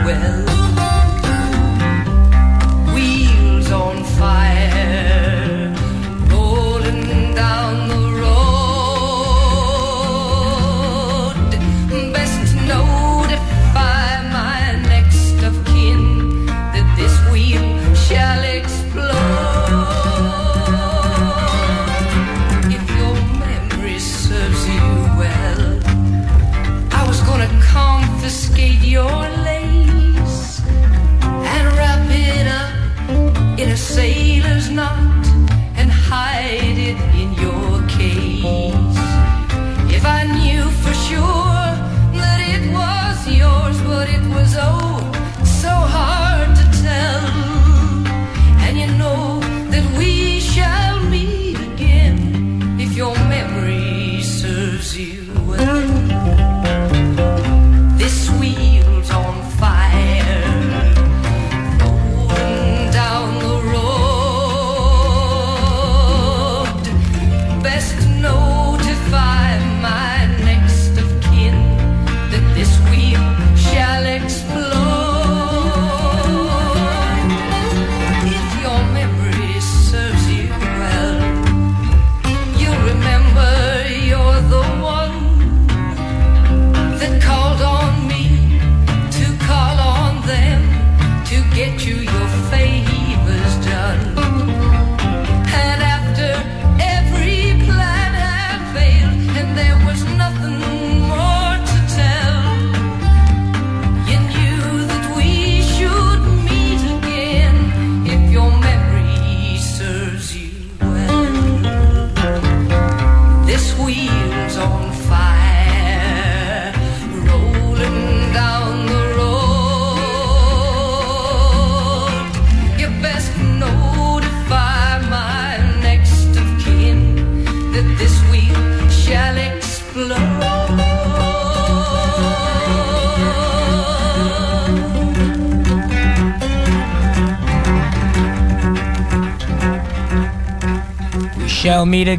well. 0.00 0.51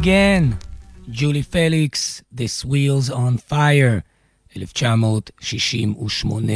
Again. 0.02 0.54
ג'ולי 1.08 1.42
פליקס, 1.42 2.22
This 2.34 2.64
Wheels 2.64 3.10
on 3.10 3.38
Fire, 3.50 4.00
1968. 4.56 6.52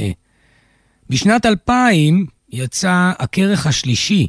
בשנת 1.11 1.47
2000 1.47 2.27
יצא 2.51 3.13
הכרך 3.19 3.67
השלישי 3.67 4.27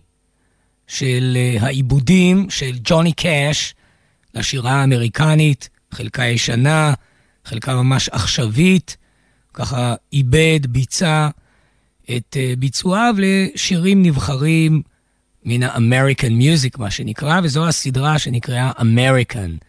של 0.88 1.38
אה, 1.38 1.58
העיבודים 1.62 2.50
של 2.50 2.78
ג'וני 2.84 3.14
קאש 3.14 3.76
לשירה 4.36 4.72
האמריקנית, 4.72 5.70
חלקה 5.92 6.26
ישנה, 6.26 6.94
חלקה 7.46 7.76
ממש 7.76 8.10
עכשווית, 8.10 8.98
ככה 9.54 9.96
איבד, 10.14 10.60
ביצע 10.70 11.30
את 12.18 12.38
אה, 12.40 12.54
ביצועיו 12.60 13.16
לשירים 13.18 14.04
נבחרים 14.04 14.82
מן 15.50 15.64
ה-American 15.64 16.32
Music, 16.42 16.80
מה 16.80 16.92
שנקרא, 16.92 17.42
וזו 17.44 17.68
הסדרה 17.68 18.20
שנקראה 18.20 18.72
American. 18.72 19.66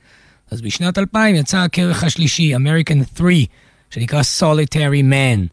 אז 0.50 0.60
בשנת 0.60 0.98
2000 0.98 1.34
יצא 1.34 1.58
הכרך 1.58 2.04
השלישי, 2.04 2.56
American 2.56 3.18
3, 3.18 3.34
שנקרא 3.90 4.22
Solitary 4.40 5.02
Man. 5.12 5.48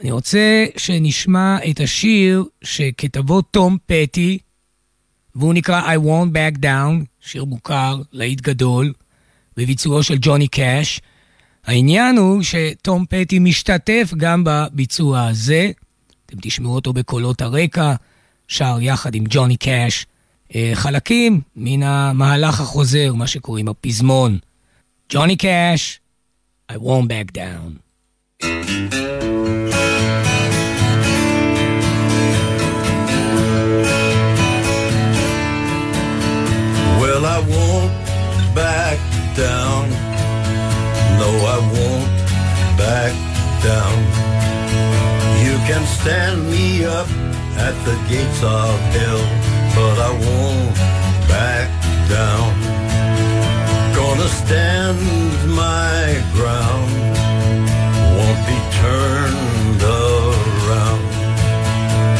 אני 0.00 0.10
רוצה 0.10 0.64
שנשמע 0.76 1.56
את 1.70 1.80
השיר 1.80 2.44
שכתבו 2.64 3.42
תום 3.42 3.76
פטי, 3.86 4.38
והוא 5.34 5.54
נקרא 5.54 5.94
I 5.94 5.98
won't 5.98 6.32
back 6.32 6.58
down, 6.58 7.04
שיר 7.20 7.44
מוכר, 7.44 8.02
להיט 8.12 8.40
גדול, 8.40 8.92
בביצועו 9.56 10.02
של 10.02 10.16
ג'וני 10.20 10.48
קאש. 10.48 11.00
העניין 11.64 12.16
הוא 12.16 12.42
שתום 12.42 13.04
פטי 13.08 13.38
משתתף 13.38 14.12
גם 14.16 14.44
בביצוע 14.46 15.26
הזה, 15.26 15.70
אתם 16.26 16.36
תשמעו 16.40 16.74
אותו 16.74 16.92
בקולות 16.92 17.42
הרקע, 17.42 17.94
שר 18.52 18.76
יחד 18.80 19.14
עם 19.14 19.24
ג'וני 19.28 19.56
קאש, 19.56 20.06
אה, 20.54 20.70
חלקים 20.74 21.40
מן 21.56 21.82
המהלך 21.82 22.60
החוזר, 22.60 23.14
מה 23.14 23.26
שקוראים 23.26 23.68
הפזמון. 23.68 24.38
ג'וני 25.12 25.36
קאש, 25.36 26.00
I 26.72 26.74
won't 26.74 27.08
back 27.08 27.32
down. 27.32 27.70
Well, 37.00 37.24
I 37.36 37.38
won't 37.52 37.94
back 38.60 38.98
down. 39.44 39.82
No, 41.20 41.30
I 41.56 41.58
won't 41.74 42.10
back 42.82 43.14
down. 43.68 43.98
You 45.44 45.54
can 45.68 45.82
stand 45.96 46.38
me 46.52 46.66
up 46.98 47.21
at 47.56 47.74
the 47.84 47.96
gates 48.08 48.42
of 48.42 48.78
hell, 48.96 49.24
but 49.76 49.96
I 49.98 50.12
won't 50.24 50.76
back 51.28 51.68
down. 52.08 52.48
Gonna 53.94 54.28
stand 54.28 55.00
my 55.54 56.22
ground, 56.36 56.90
won't 58.16 58.42
be 58.50 58.58
turned 58.82 59.82
around. 59.82 61.02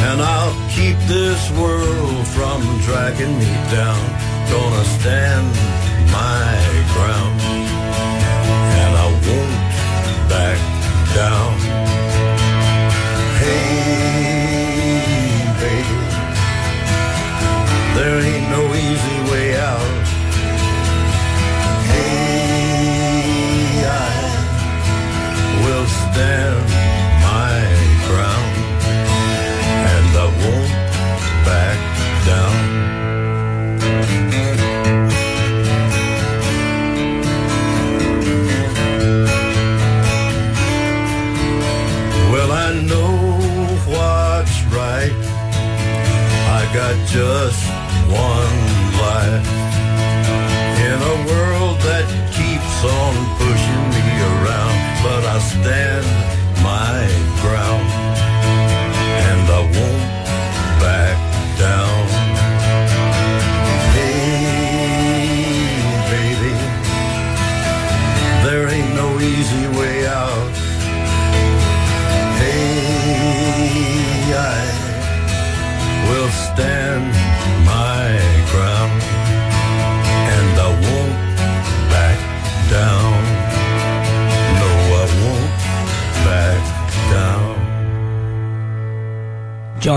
And 0.08 0.20
I'll 0.20 0.56
keep 0.70 0.96
this 1.08 1.50
world 1.52 2.26
from 2.28 2.60
dragging 2.86 3.38
me 3.38 3.52
down. 3.70 4.02
Gonna 4.50 4.84
stand 4.98 5.48
my 6.10 6.52
ground, 6.94 7.40
and 8.82 8.92
I 9.04 9.06
won't 9.26 10.28
back 10.28 10.58
down. 11.14 11.61
There 18.02 18.18
ain't 18.20 18.48
no 18.50 18.62
easy 18.74 19.18
way 19.30 19.48
out. 19.56 19.92
Hey, 21.92 23.06
I 23.86 24.12
will 25.62 25.86
stand 26.02 26.58
my 27.28 27.54
ground, 28.06 28.54
and 29.94 30.10
I 30.18 30.26
won't 30.40 30.72
back 31.46 31.78
down. 32.30 32.56
Well, 42.32 42.50
I 42.50 42.68
know 42.90 43.12
what's 43.94 44.56
right. 44.74 45.16
I 46.58 46.62
got 46.74 46.94
just 47.08 47.61
stand 55.60 56.11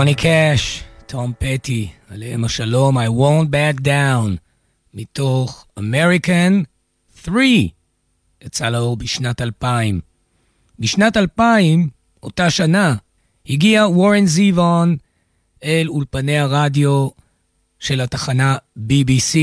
ג'וני 0.06 0.14
קאש, 0.14 0.84
תום 1.06 1.32
פטי, 1.38 1.88
עליהם 2.08 2.44
השלום, 2.44 2.98
I 2.98 3.00
won't 3.00 3.48
back 3.50 3.80
down, 3.80 4.36
מתוך 4.94 5.66
American 5.80 6.64
3, 7.24 7.36
יצא 8.44 8.68
לאור 8.68 8.96
בשנת 8.96 9.40
2000. 9.40 10.00
בשנת 10.78 11.16
2000, 11.16 11.88
אותה 12.22 12.50
שנה, 12.50 12.94
הגיע 13.48 13.86
וורן 13.86 14.26
זיוון 14.26 14.96
אל 15.64 15.86
אולפני 15.88 16.38
הרדיו 16.38 17.08
של 17.78 18.00
התחנה 18.00 18.56
BBC. 18.78 19.36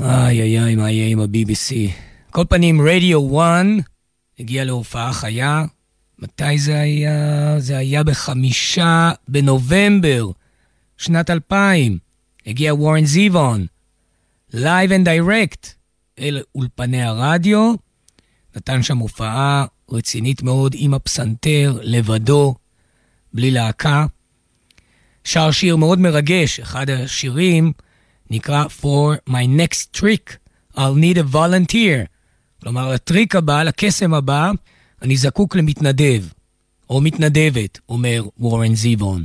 איי 0.00 0.42
איי 0.42 0.60
איי, 0.64 0.76
מה 0.76 0.90
יהיה 0.90 1.08
עם 1.08 1.20
ה-BBC? 1.20 1.74
כל 2.30 2.44
פנים, 2.48 2.80
רדיו 2.80 3.40
1 3.42 3.66
הגיע 4.38 4.64
להופעה 4.64 5.12
חיה. 5.12 5.64
מתי 6.18 6.58
זה 6.58 6.80
היה? 6.80 7.54
זה 7.60 7.78
היה 7.78 8.02
בחמישה 8.02 9.10
בנובמבר, 9.28 10.30
שנת 10.96 11.30
2000. 11.30 11.98
הגיע 12.46 12.74
וורן 12.74 13.04
זיוון, 13.04 13.66
Live 14.54 14.90
and 14.90 15.06
Direct, 15.06 15.68
אל 16.18 16.42
אולפני 16.54 17.02
הרדיו. 17.02 17.74
נתן 18.56 18.82
שם 18.82 18.98
הופעה 18.98 19.66
רצינית 19.90 20.42
מאוד 20.42 20.74
עם 20.78 20.94
הפסנתר, 20.94 21.78
לבדו, 21.82 22.54
בלי 23.32 23.50
להקה. 23.50 24.06
שר 25.24 25.50
שיר 25.50 25.76
מאוד 25.76 25.98
מרגש, 25.98 26.60
אחד 26.60 26.90
השירים 26.90 27.72
נקרא 28.30 28.64
For 28.80 29.30
my 29.30 29.46
next 29.60 30.00
trick, 30.00 30.36
I'll 30.76 30.78
need 30.78 31.16
a 31.16 31.34
volunteer. 31.34 32.06
כלומר, 32.62 32.92
לטריק 32.92 33.36
הבא, 33.36 33.62
לקסם 33.62 34.14
הבא, 34.14 34.50
אני 35.02 35.16
זקוק 35.16 35.56
למתנדב, 35.56 36.24
או 36.90 37.00
מתנדבת, 37.00 37.78
אומר 37.88 38.24
וורן 38.38 38.74
זיבון. 38.74 39.24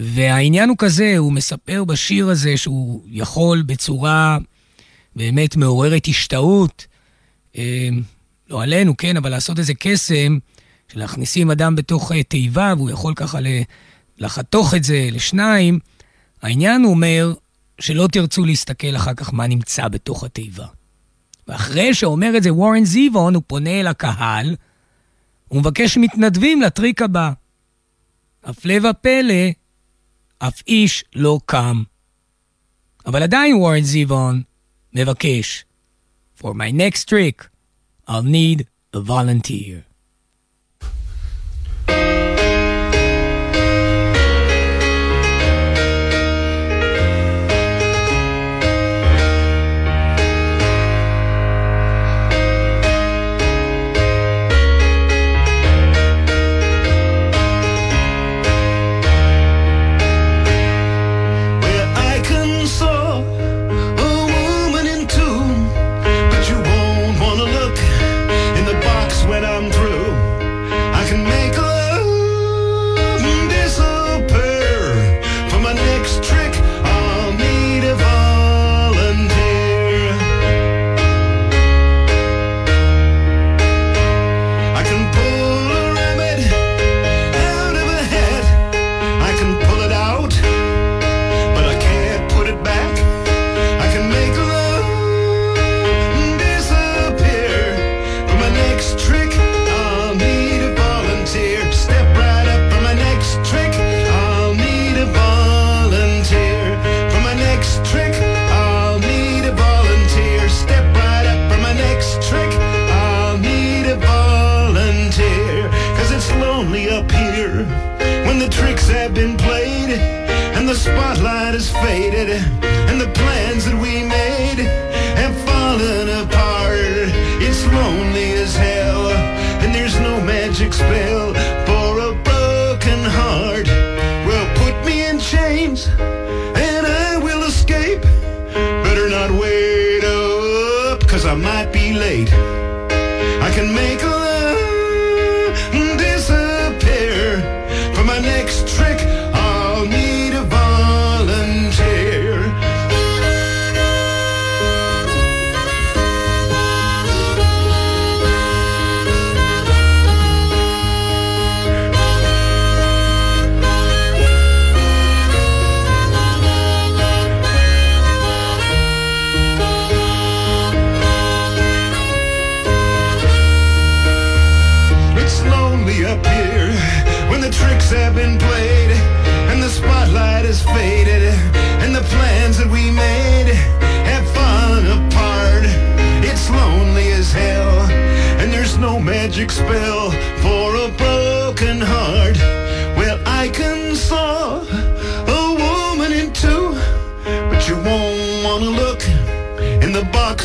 והעניין 0.00 0.68
הוא 0.68 0.76
כזה, 0.78 1.18
הוא 1.18 1.32
מספר 1.32 1.84
בשיר 1.84 2.28
הזה 2.28 2.56
שהוא 2.56 3.02
יכול 3.10 3.62
בצורה 3.62 4.38
באמת 5.16 5.56
מעוררת 5.56 6.06
השתאות, 6.08 6.86
אה, 7.56 7.88
לא 8.50 8.62
עלינו, 8.62 8.96
כן, 8.96 9.16
אבל 9.16 9.30
לעשות 9.30 9.58
איזה 9.58 9.74
קסם, 9.74 10.38
שלהכניסים 10.92 11.50
אדם 11.50 11.76
בתוך 11.76 12.12
אה, 12.12 12.22
תיבה, 12.22 12.74
והוא 12.76 12.90
יכול 12.90 13.14
ככה 13.16 13.38
לחתוך 14.18 14.74
את 14.74 14.84
זה 14.84 15.08
לשניים, 15.12 15.78
העניין 16.42 16.82
הוא 16.82 16.90
אומר 16.90 17.32
שלא 17.80 18.08
תרצו 18.12 18.44
להסתכל 18.44 18.96
אחר 18.96 19.14
כך 19.14 19.34
מה 19.34 19.46
נמצא 19.46 19.88
בתוך 19.88 20.24
התיבה. 20.24 20.66
ואחרי 21.48 21.94
שאומר 21.94 22.36
את 22.36 22.42
זה 22.42 22.54
וורן 22.54 22.84
זיוון, 22.84 23.34
הוא 23.34 23.42
פונה 23.46 23.80
אל 23.80 23.86
הקהל, 23.86 24.56
הוא 25.52 25.60
מבקש 25.60 25.96
מתנדבים 25.96 26.62
לטריק 26.62 27.02
הבא. 27.02 27.32
הפלא 28.44 28.74
ופלא, 28.74 29.50
אף 30.38 30.62
איש 30.66 31.04
לא 31.14 31.38
קם. 31.46 31.82
אבל 33.06 33.22
עדיין 33.22 33.54
וורן 33.54 33.82
זיוון 33.82 34.42
מבקש, 34.94 35.64
For 36.38 36.54
my 36.54 36.72
next 36.72 37.08
trick, 37.08 37.48
I'll 38.08 38.22
need 38.22 38.66
a 38.96 39.00
volunteer. 39.00 39.91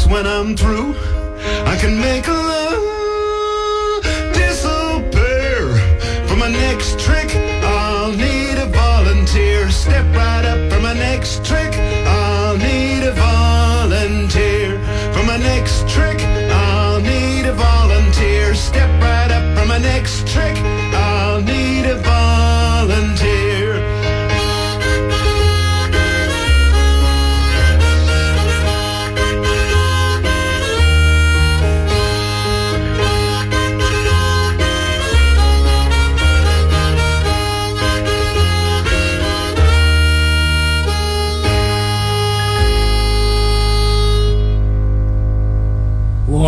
when 0.10 0.26
I'm 0.26 0.56
through. 0.56 0.96
I 1.66 1.78
can 1.80 2.00
make 2.00 2.28
a 2.28 2.47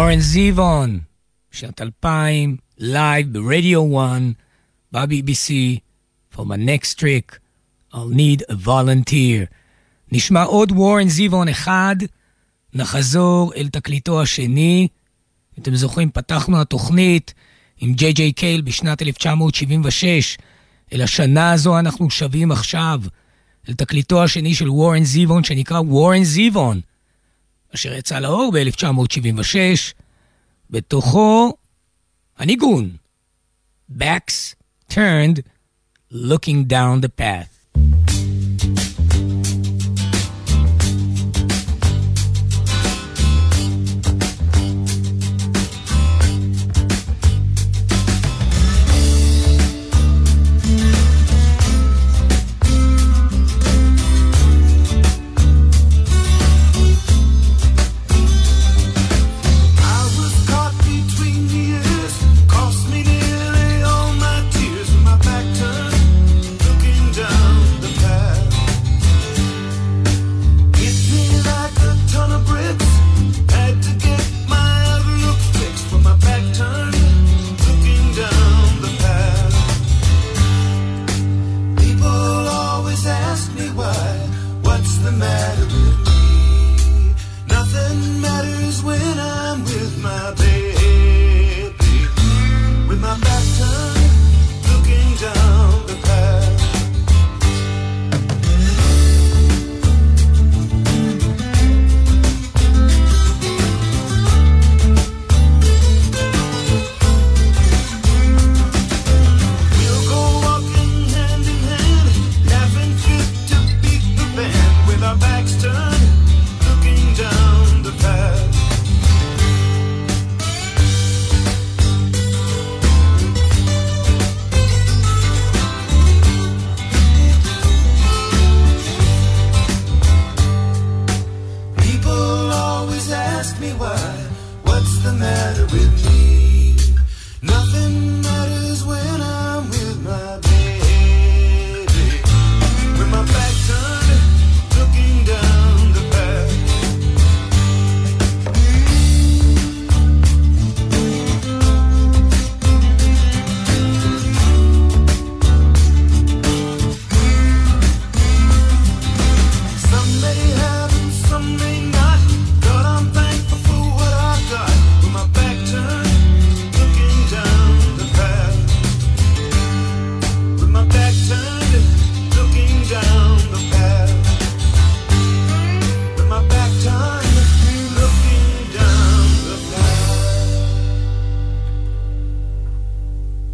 וורן 0.09 0.21
זיוון, 0.21 0.99
שנת 1.51 1.81
2000, 1.81 2.57
live 2.77 3.33
ברדיו 3.33 4.05
1, 4.05 4.21
ב-BBC, 4.91 5.51
for 6.33 6.39
my 6.39 6.57
next 6.57 6.99
trick, 6.99 7.37
I'll 7.93 8.15
need 8.15 8.41
a 8.49 8.55
volunteer. 8.65 9.45
נשמע 10.11 10.43
עוד 10.43 10.71
וורן 10.71 11.09
זיוון 11.09 11.47
אחד, 11.47 11.95
נחזור 12.73 13.53
אל 13.55 13.67
תקליטו 13.67 14.21
השני. 14.21 14.87
אתם 15.59 15.75
זוכרים, 15.75 16.09
פתחנו 16.11 16.61
התוכנית 16.61 17.33
עם 17.77 17.93
ג'יי 17.93 18.13
ג'יי 18.13 18.31
קייל 18.31 18.61
בשנת 18.61 19.01
1976. 19.01 20.37
אל 20.93 21.01
השנה 21.01 21.51
הזו 21.51 21.79
אנחנו 21.79 22.09
שבים 22.09 22.51
עכשיו, 22.51 23.01
אל 23.69 23.73
תקליטו 23.73 24.23
השני 24.23 24.55
של 24.55 24.69
וורן 24.69 25.03
זיוון, 25.03 25.43
שנקרא 25.43 25.79
וורן 25.79 26.23
זיוון. 26.23 26.81
אשר 27.75 27.93
יצא 27.93 28.19
לאור 28.19 28.51
ב-1976, 28.53 29.93
בתוכו 30.69 31.53
הניגון 32.37 32.97
Backs 33.97 34.55
Turned 34.91 35.39
Looking 36.13 36.65
Down 36.69 37.01
the 37.01 37.21
Path. 37.21 37.58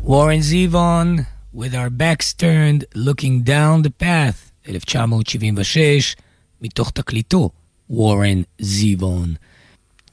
Warren 0.07 0.41
Zevon, 0.41 1.25
With 1.51 1.73
Our 1.73 1.89
Backs 1.89 2.31
Turned, 2.35 2.85
Looking 2.93 3.41
Down 3.41 3.81
the 3.81 3.89
Path, 3.89 4.51
1976, 4.69 6.15
מתוך 6.61 6.91
תקליטו, 6.91 7.49
וורן 7.89 8.41
זיבון. 8.61 9.33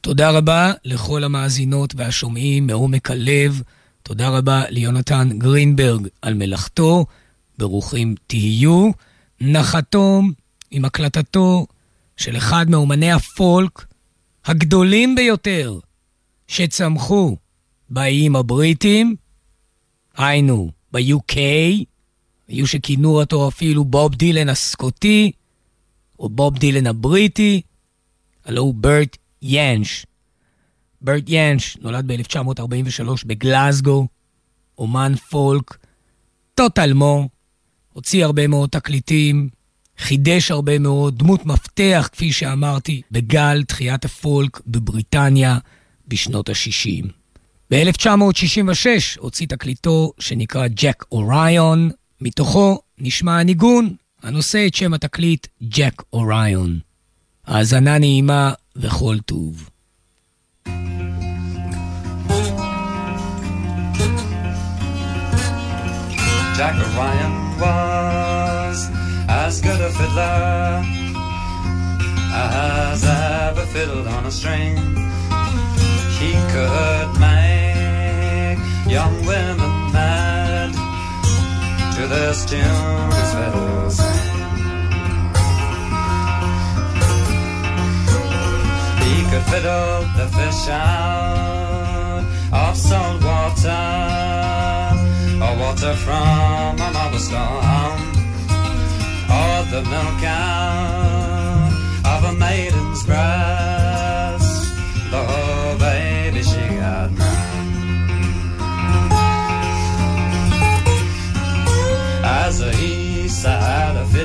תודה 0.01 0.31
רבה 0.31 0.73
לכל 0.85 1.25
המאזינות 1.25 1.95
והשומעים 1.97 2.67
מעומק 2.67 3.11
הלב. 3.11 3.63
תודה 4.03 4.29
רבה 4.29 4.63
ליונתן 4.69 5.29
גרינברג 5.39 6.09
על 6.23 6.35
מלאכתו. 6.35 7.07
ברוכים 7.59 8.15
תהיו. 8.27 8.91
נחתום 9.41 10.33
עם 10.71 10.85
הקלטתו 10.85 11.67
של 12.17 12.37
אחד 12.37 12.71
מאומני 12.71 13.13
הפולק 13.13 13.87
הגדולים 14.45 15.15
ביותר 15.15 15.79
שצמחו 16.49 17.37
באיים 17.91 18.37
הבריטים, 18.37 19.17
היינו 20.17 20.71
ב-UK, 20.93 21.37
היו 22.49 22.67
שכינו 22.67 23.21
אותו 23.21 23.49
אפילו 23.49 23.85
בוב 23.85 24.15
דילן 24.15 24.49
הסקוטי, 24.49 25.33
או 26.19 26.29
בוב 26.29 26.59
דילן 26.59 26.87
הבריטי, 26.87 27.61
הלו 28.45 28.63
הוא 28.63 28.75
ברט 28.75 29.17
ינש. 29.43 30.07
ברט 31.01 31.25
ינש 31.29 31.77
נולד 31.81 32.13
ב-1943 32.13 33.27
בגלאזגו, 33.27 34.07
אומן 34.79 35.15
פולק, 35.17 35.77
טוטלמו, 36.55 37.29
הוציא 37.93 38.25
הרבה 38.25 38.47
מאוד 38.47 38.69
תקליטים, 38.71 39.49
חידש 39.99 40.51
הרבה 40.51 40.79
מאוד, 40.79 41.19
דמות 41.19 41.47
מפתח, 41.47 42.09
כפי 42.13 42.33
שאמרתי, 42.33 43.03
בגל 43.11 43.65
תחיית 43.65 44.05
הפולק 44.05 44.61
בבריטניה 44.67 45.59
בשנות 46.09 46.49
ה-60. 46.49 47.22
ב-1966 47.71 49.19
הוציא 49.19 49.47
תקליטו 49.47 50.13
שנקרא 50.19 50.67
ג'ק 50.67 51.05
אוריון, 51.13 51.91
מתוכו 52.21 52.79
נשמע 52.99 53.39
הניגון 53.41 53.95
הנושא 54.23 54.67
את 54.67 54.75
שם 54.75 54.95
התקליט 54.95 55.47
ג'ק 55.63 56.03
אוריון. 56.13 56.79
האזנה 57.47 57.99
נעימה 57.99 58.53
וכל 58.77 59.17
טוב. 59.27 59.69
Jack 66.57 66.77
Orion 66.89 67.35
was 67.63 68.79
as 69.43 69.55
good 69.67 69.81
a 69.89 69.91
fiddler 69.99 70.85
as 72.33 73.01
ever 73.05 73.65
fiddled 73.75 74.07
on 74.07 74.23
a 74.27 74.31
string. 74.31 74.77
He 76.19 76.33
could 76.53 77.11
make 77.19 77.52
young 78.93 79.25
women 79.25 79.73
mad 79.91 80.71
to 81.95 82.03
his 82.15 83.33
fiddle 83.33 83.91
sang. 83.91 84.31
He 89.01 89.15
could 89.31 89.45
fiddle 89.51 90.01
the 90.19 90.27
fish 90.37 90.69
out 90.69 92.25
of 92.53 92.77
salt 92.77 93.25
water 93.25 93.89
or 95.45 95.53
water 95.63 95.95
from 96.05 96.77
another 96.89 97.23
storm 97.29 97.99
or 99.39 99.57
the 99.73 99.83
milk 99.93 100.23
out 100.23 101.73
of 102.13 102.25
a 102.25 102.33
maiden's 102.35 103.03
breast 103.07 103.52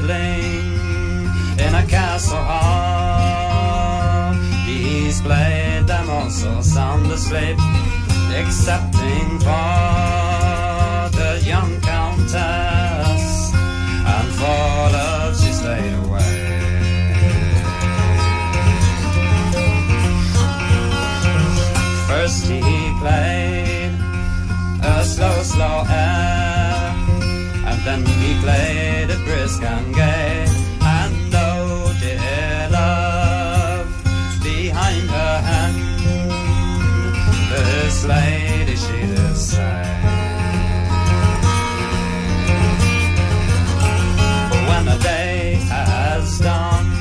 in 0.06 1.76
a 1.76 1.86
castle 1.88 2.38
hall. 2.38 4.34
He's 4.66 5.22
played 5.22 5.88
muscles 6.06 6.46
on 6.46 6.64
sound 6.64 7.12
asleep, 7.12 7.58
excepting 8.36 9.40
for 9.40 11.10
the 11.18 11.42
young 11.46 11.82
countess. 11.82 12.77
Played 28.48 29.10
it 29.10 29.22
brisk 29.26 29.62
and 29.62 29.94
gay 29.94 30.46
and 30.80 31.36
oh 31.36 31.94
dear 32.00 32.70
love 32.72 33.88
behind 34.42 35.10
her 35.18 35.36
hand 35.50 35.78
this 37.52 38.06
lady 38.06 38.76
she 38.86 39.00
did 39.12 39.36
say 39.36 39.84
when 44.70 44.84
the 44.92 44.98
day 45.04 45.56
has 45.76 46.40
dawned, 46.40 46.94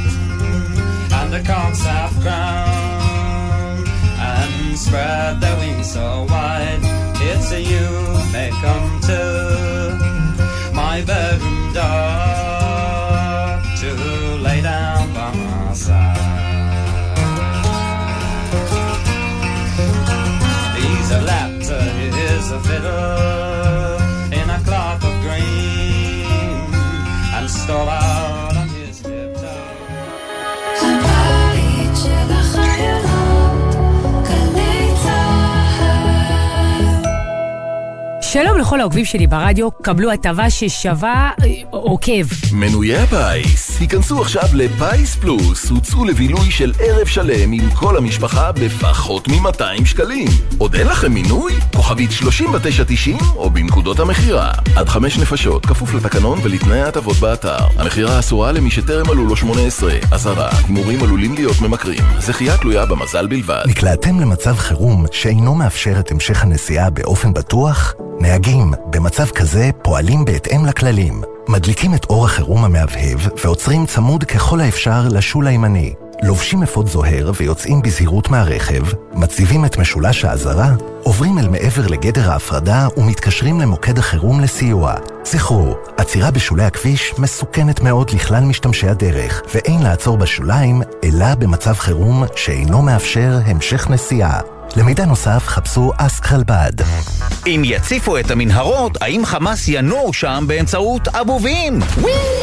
and 1.19 1.29
the 1.33 1.43
cocks 1.51 1.83
have 1.93 2.15
grown 2.25 3.87
and 4.33 4.77
spread 4.77 5.41
their 5.41 5.57
wings 5.61 5.93
so 5.93 6.26
שלום 38.43 38.59
לכל 38.59 38.81
העוקבים 38.81 39.05
שלי 39.05 39.27
ברדיו, 39.27 39.71
קבלו 39.71 40.11
הטבה 40.13 40.51
ששווה 40.51 41.31
אה, 41.43 41.47
עוקב. 41.71 42.27
מנויי 42.53 42.97
הפיס, 42.97 43.66
היכנסו 43.81 44.21
עכשיו 44.21 44.43
לפיס 44.55 45.17
פלוס, 45.17 45.71
הוצאו 45.71 46.05
לבילוי 46.05 46.51
של 46.51 46.73
ערב 46.81 47.07
שלם 47.07 47.53
עם 47.53 47.71
כל 47.71 47.97
המשפחה 47.97 48.53
בפחות 48.53 49.29
מ-200 49.29 49.85
שקלים. 49.85 50.29
עוד 50.59 50.75
אין 50.75 50.87
לכם 50.87 51.13
מינוי? 51.13 51.53
כוכבית 51.77 52.13
3990 52.13 53.19
או 53.37 53.51
בנקודות 53.51 54.01
המכירה. 54.01 54.53
עד 54.77 54.89
חמש 54.89 55.19
נפשות, 55.19 55.67
כפוף 55.67 55.95
לתקנון 55.95 56.39
ולתנאי 56.43 56.81
ההטבות 56.81 57.17
באתר. 57.17 57.57
המכירה 57.77 58.19
אסורה 58.19 58.53
למי 58.53 58.71
שטרם 58.71 59.07
מלאו 59.07 59.25
לו 59.25 59.37
18. 59.37 59.93
אזהרה, 60.11 60.49
הימורים 60.67 61.03
עלולים 61.03 61.35
להיות 61.35 61.61
ממכרים. 61.61 62.03
זכייה 62.19 62.57
תלויה 62.57 62.87
במזל 62.87 63.27
בלבד. 63.27 63.63
נקלעתם 63.67 64.21
למצב 64.21 64.57
חירום 64.57 65.07
שאינו 65.13 65.55
מאפשר 65.55 66.01
את 66.01 66.11
המשך 66.11 66.43
הנסיעה 66.43 66.91
באופן 66.91 67.33
בטוח? 67.33 67.95
נהגים, 68.21 68.73
במצב 68.91 69.27
כזה 69.27 69.71
פועלים 69.83 70.25
בהתאם 70.25 70.67
לכללים. 70.67 71.36
מדליקים 71.49 71.95
את 71.95 72.05
אור 72.05 72.25
החירום 72.25 72.65
המהבהב 72.65 73.19
ועוצרים 73.45 73.87
צמוד 73.87 74.25
ככל 74.25 74.61
האפשר 74.61 75.09
לשול 75.11 75.47
הימני. 75.47 75.95
לובשים 76.23 76.63
אפוד 76.63 76.87
זוהר 76.87 77.33
ויוצאים 77.41 77.83
בזהירות 77.83 78.31
מהרכב, 78.31 78.83
מציבים 79.13 79.65
את 79.65 79.79
משולש 79.79 80.25
האזהרה, 80.25 80.75
עוברים 81.03 81.39
אל 81.39 81.49
מעבר 81.49 81.87
לגדר 81.87 82.31
ההפרדה 82.31 82.89
ומתקשרים 82.97 83.61
למוקד 83.61 83.99
החירום 83.99 84.41
לסיוע. 84.41 84.95
זכרו, 85.25 85.77
עצירה 85.97 86.31
בשולי 86.31 86.65
הכביש 86.65 87.15
מסוכנת 87.19 87.81
מאוד 87.81 88.11
לכלל 88.11 88.45
משתמשי 88.45 88.89
הדרך, 88.89 89.43
ואין 89.55 89.83
לעצור 89.83 90.17
בשוליים, 90.17 90.83
אלא 91.05 91.35
במצב 91.35 91.75
חירום 91.75 92.25
שאינו 92.37 92.83
מאפשר 92.83 93.39
המשך 93.47 93.91
נסיעה. 93.91 94.56
למידע 94.77 95.05
נוסף 95.05 95.43
חפשו 95.47 95.93
אסק 95.97 96.25
חלבד. 96.25 96.73
אם 97.47 97.63
יציפו 97.65 98.19
את 98.19 98.31
המנהרות, 98.31 99.03
האם 99.03 99.25
חמאס 99.25 99.69
ינועו 99.69 100.13
שם 100.13 100.45
באמצעות 100.47 101.09
אבובים? 101.09 101.81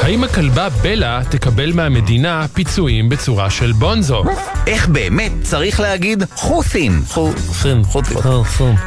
האם 0.01 0.23
הכלבה 0.23 0.69
בלה 0.69 1.21
תקבל 1.29 1.71
מהמדינה 1.73 2.45
פיצויים 2.53 3.09
בצורה 3.09 3.49
של 3.49 3.71
בונזו? 3.71 4.23
איך 4.67 4.87
באמת 4.87 5.31
צריך 5.41 5.79
להגיד 5.79 6.23
חות'ים? 6.35 7.03
חות'ים, 7.07 7.83
חות'ים. 7.83 8.17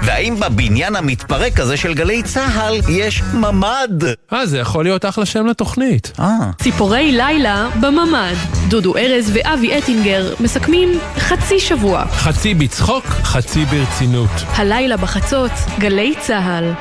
והאם 0.02 0.40
בבניין 0.40 0.96
המתפרק 0.96 1.60
הזה 1.60 1.76
של 1.76 1.94
גלי 1.94 2.22
צה"ל 2.22 2.80
יש 2.88 3.22
ממ"ד? 3.34 4.02
אה, 4.32 4.46
זה 4.46 4.58
יכול 4.58 4.84
להיות 4.84 5.04
אחלה 5.04 5.26
שם 5.26 5.46
לתוכנית. 5.46 6.12
אה. 6.20 6.26
ציפורי 6.62 7.12
לילה 7.12 7.68
בממ"ד. 7.80 8.34
דודו 8.68 8.96
ארז 8.96 9.30
ואבי 9.34 9.78
אטינגר 9.78 10.34
מסכמים 10.40 10.88
חצי 11.18 11.60
שבוע. 11.60 12.04
חצי 12.06 12.54
בצחוק, 12.54 13.04
חצי 13.26 13.64
ברצינות. 13.64 14.30
הלילה 14.56 14.96
בחצות, 14.96 15.50
גלי 15.78 16.14
צה"ל. 16.20 16.72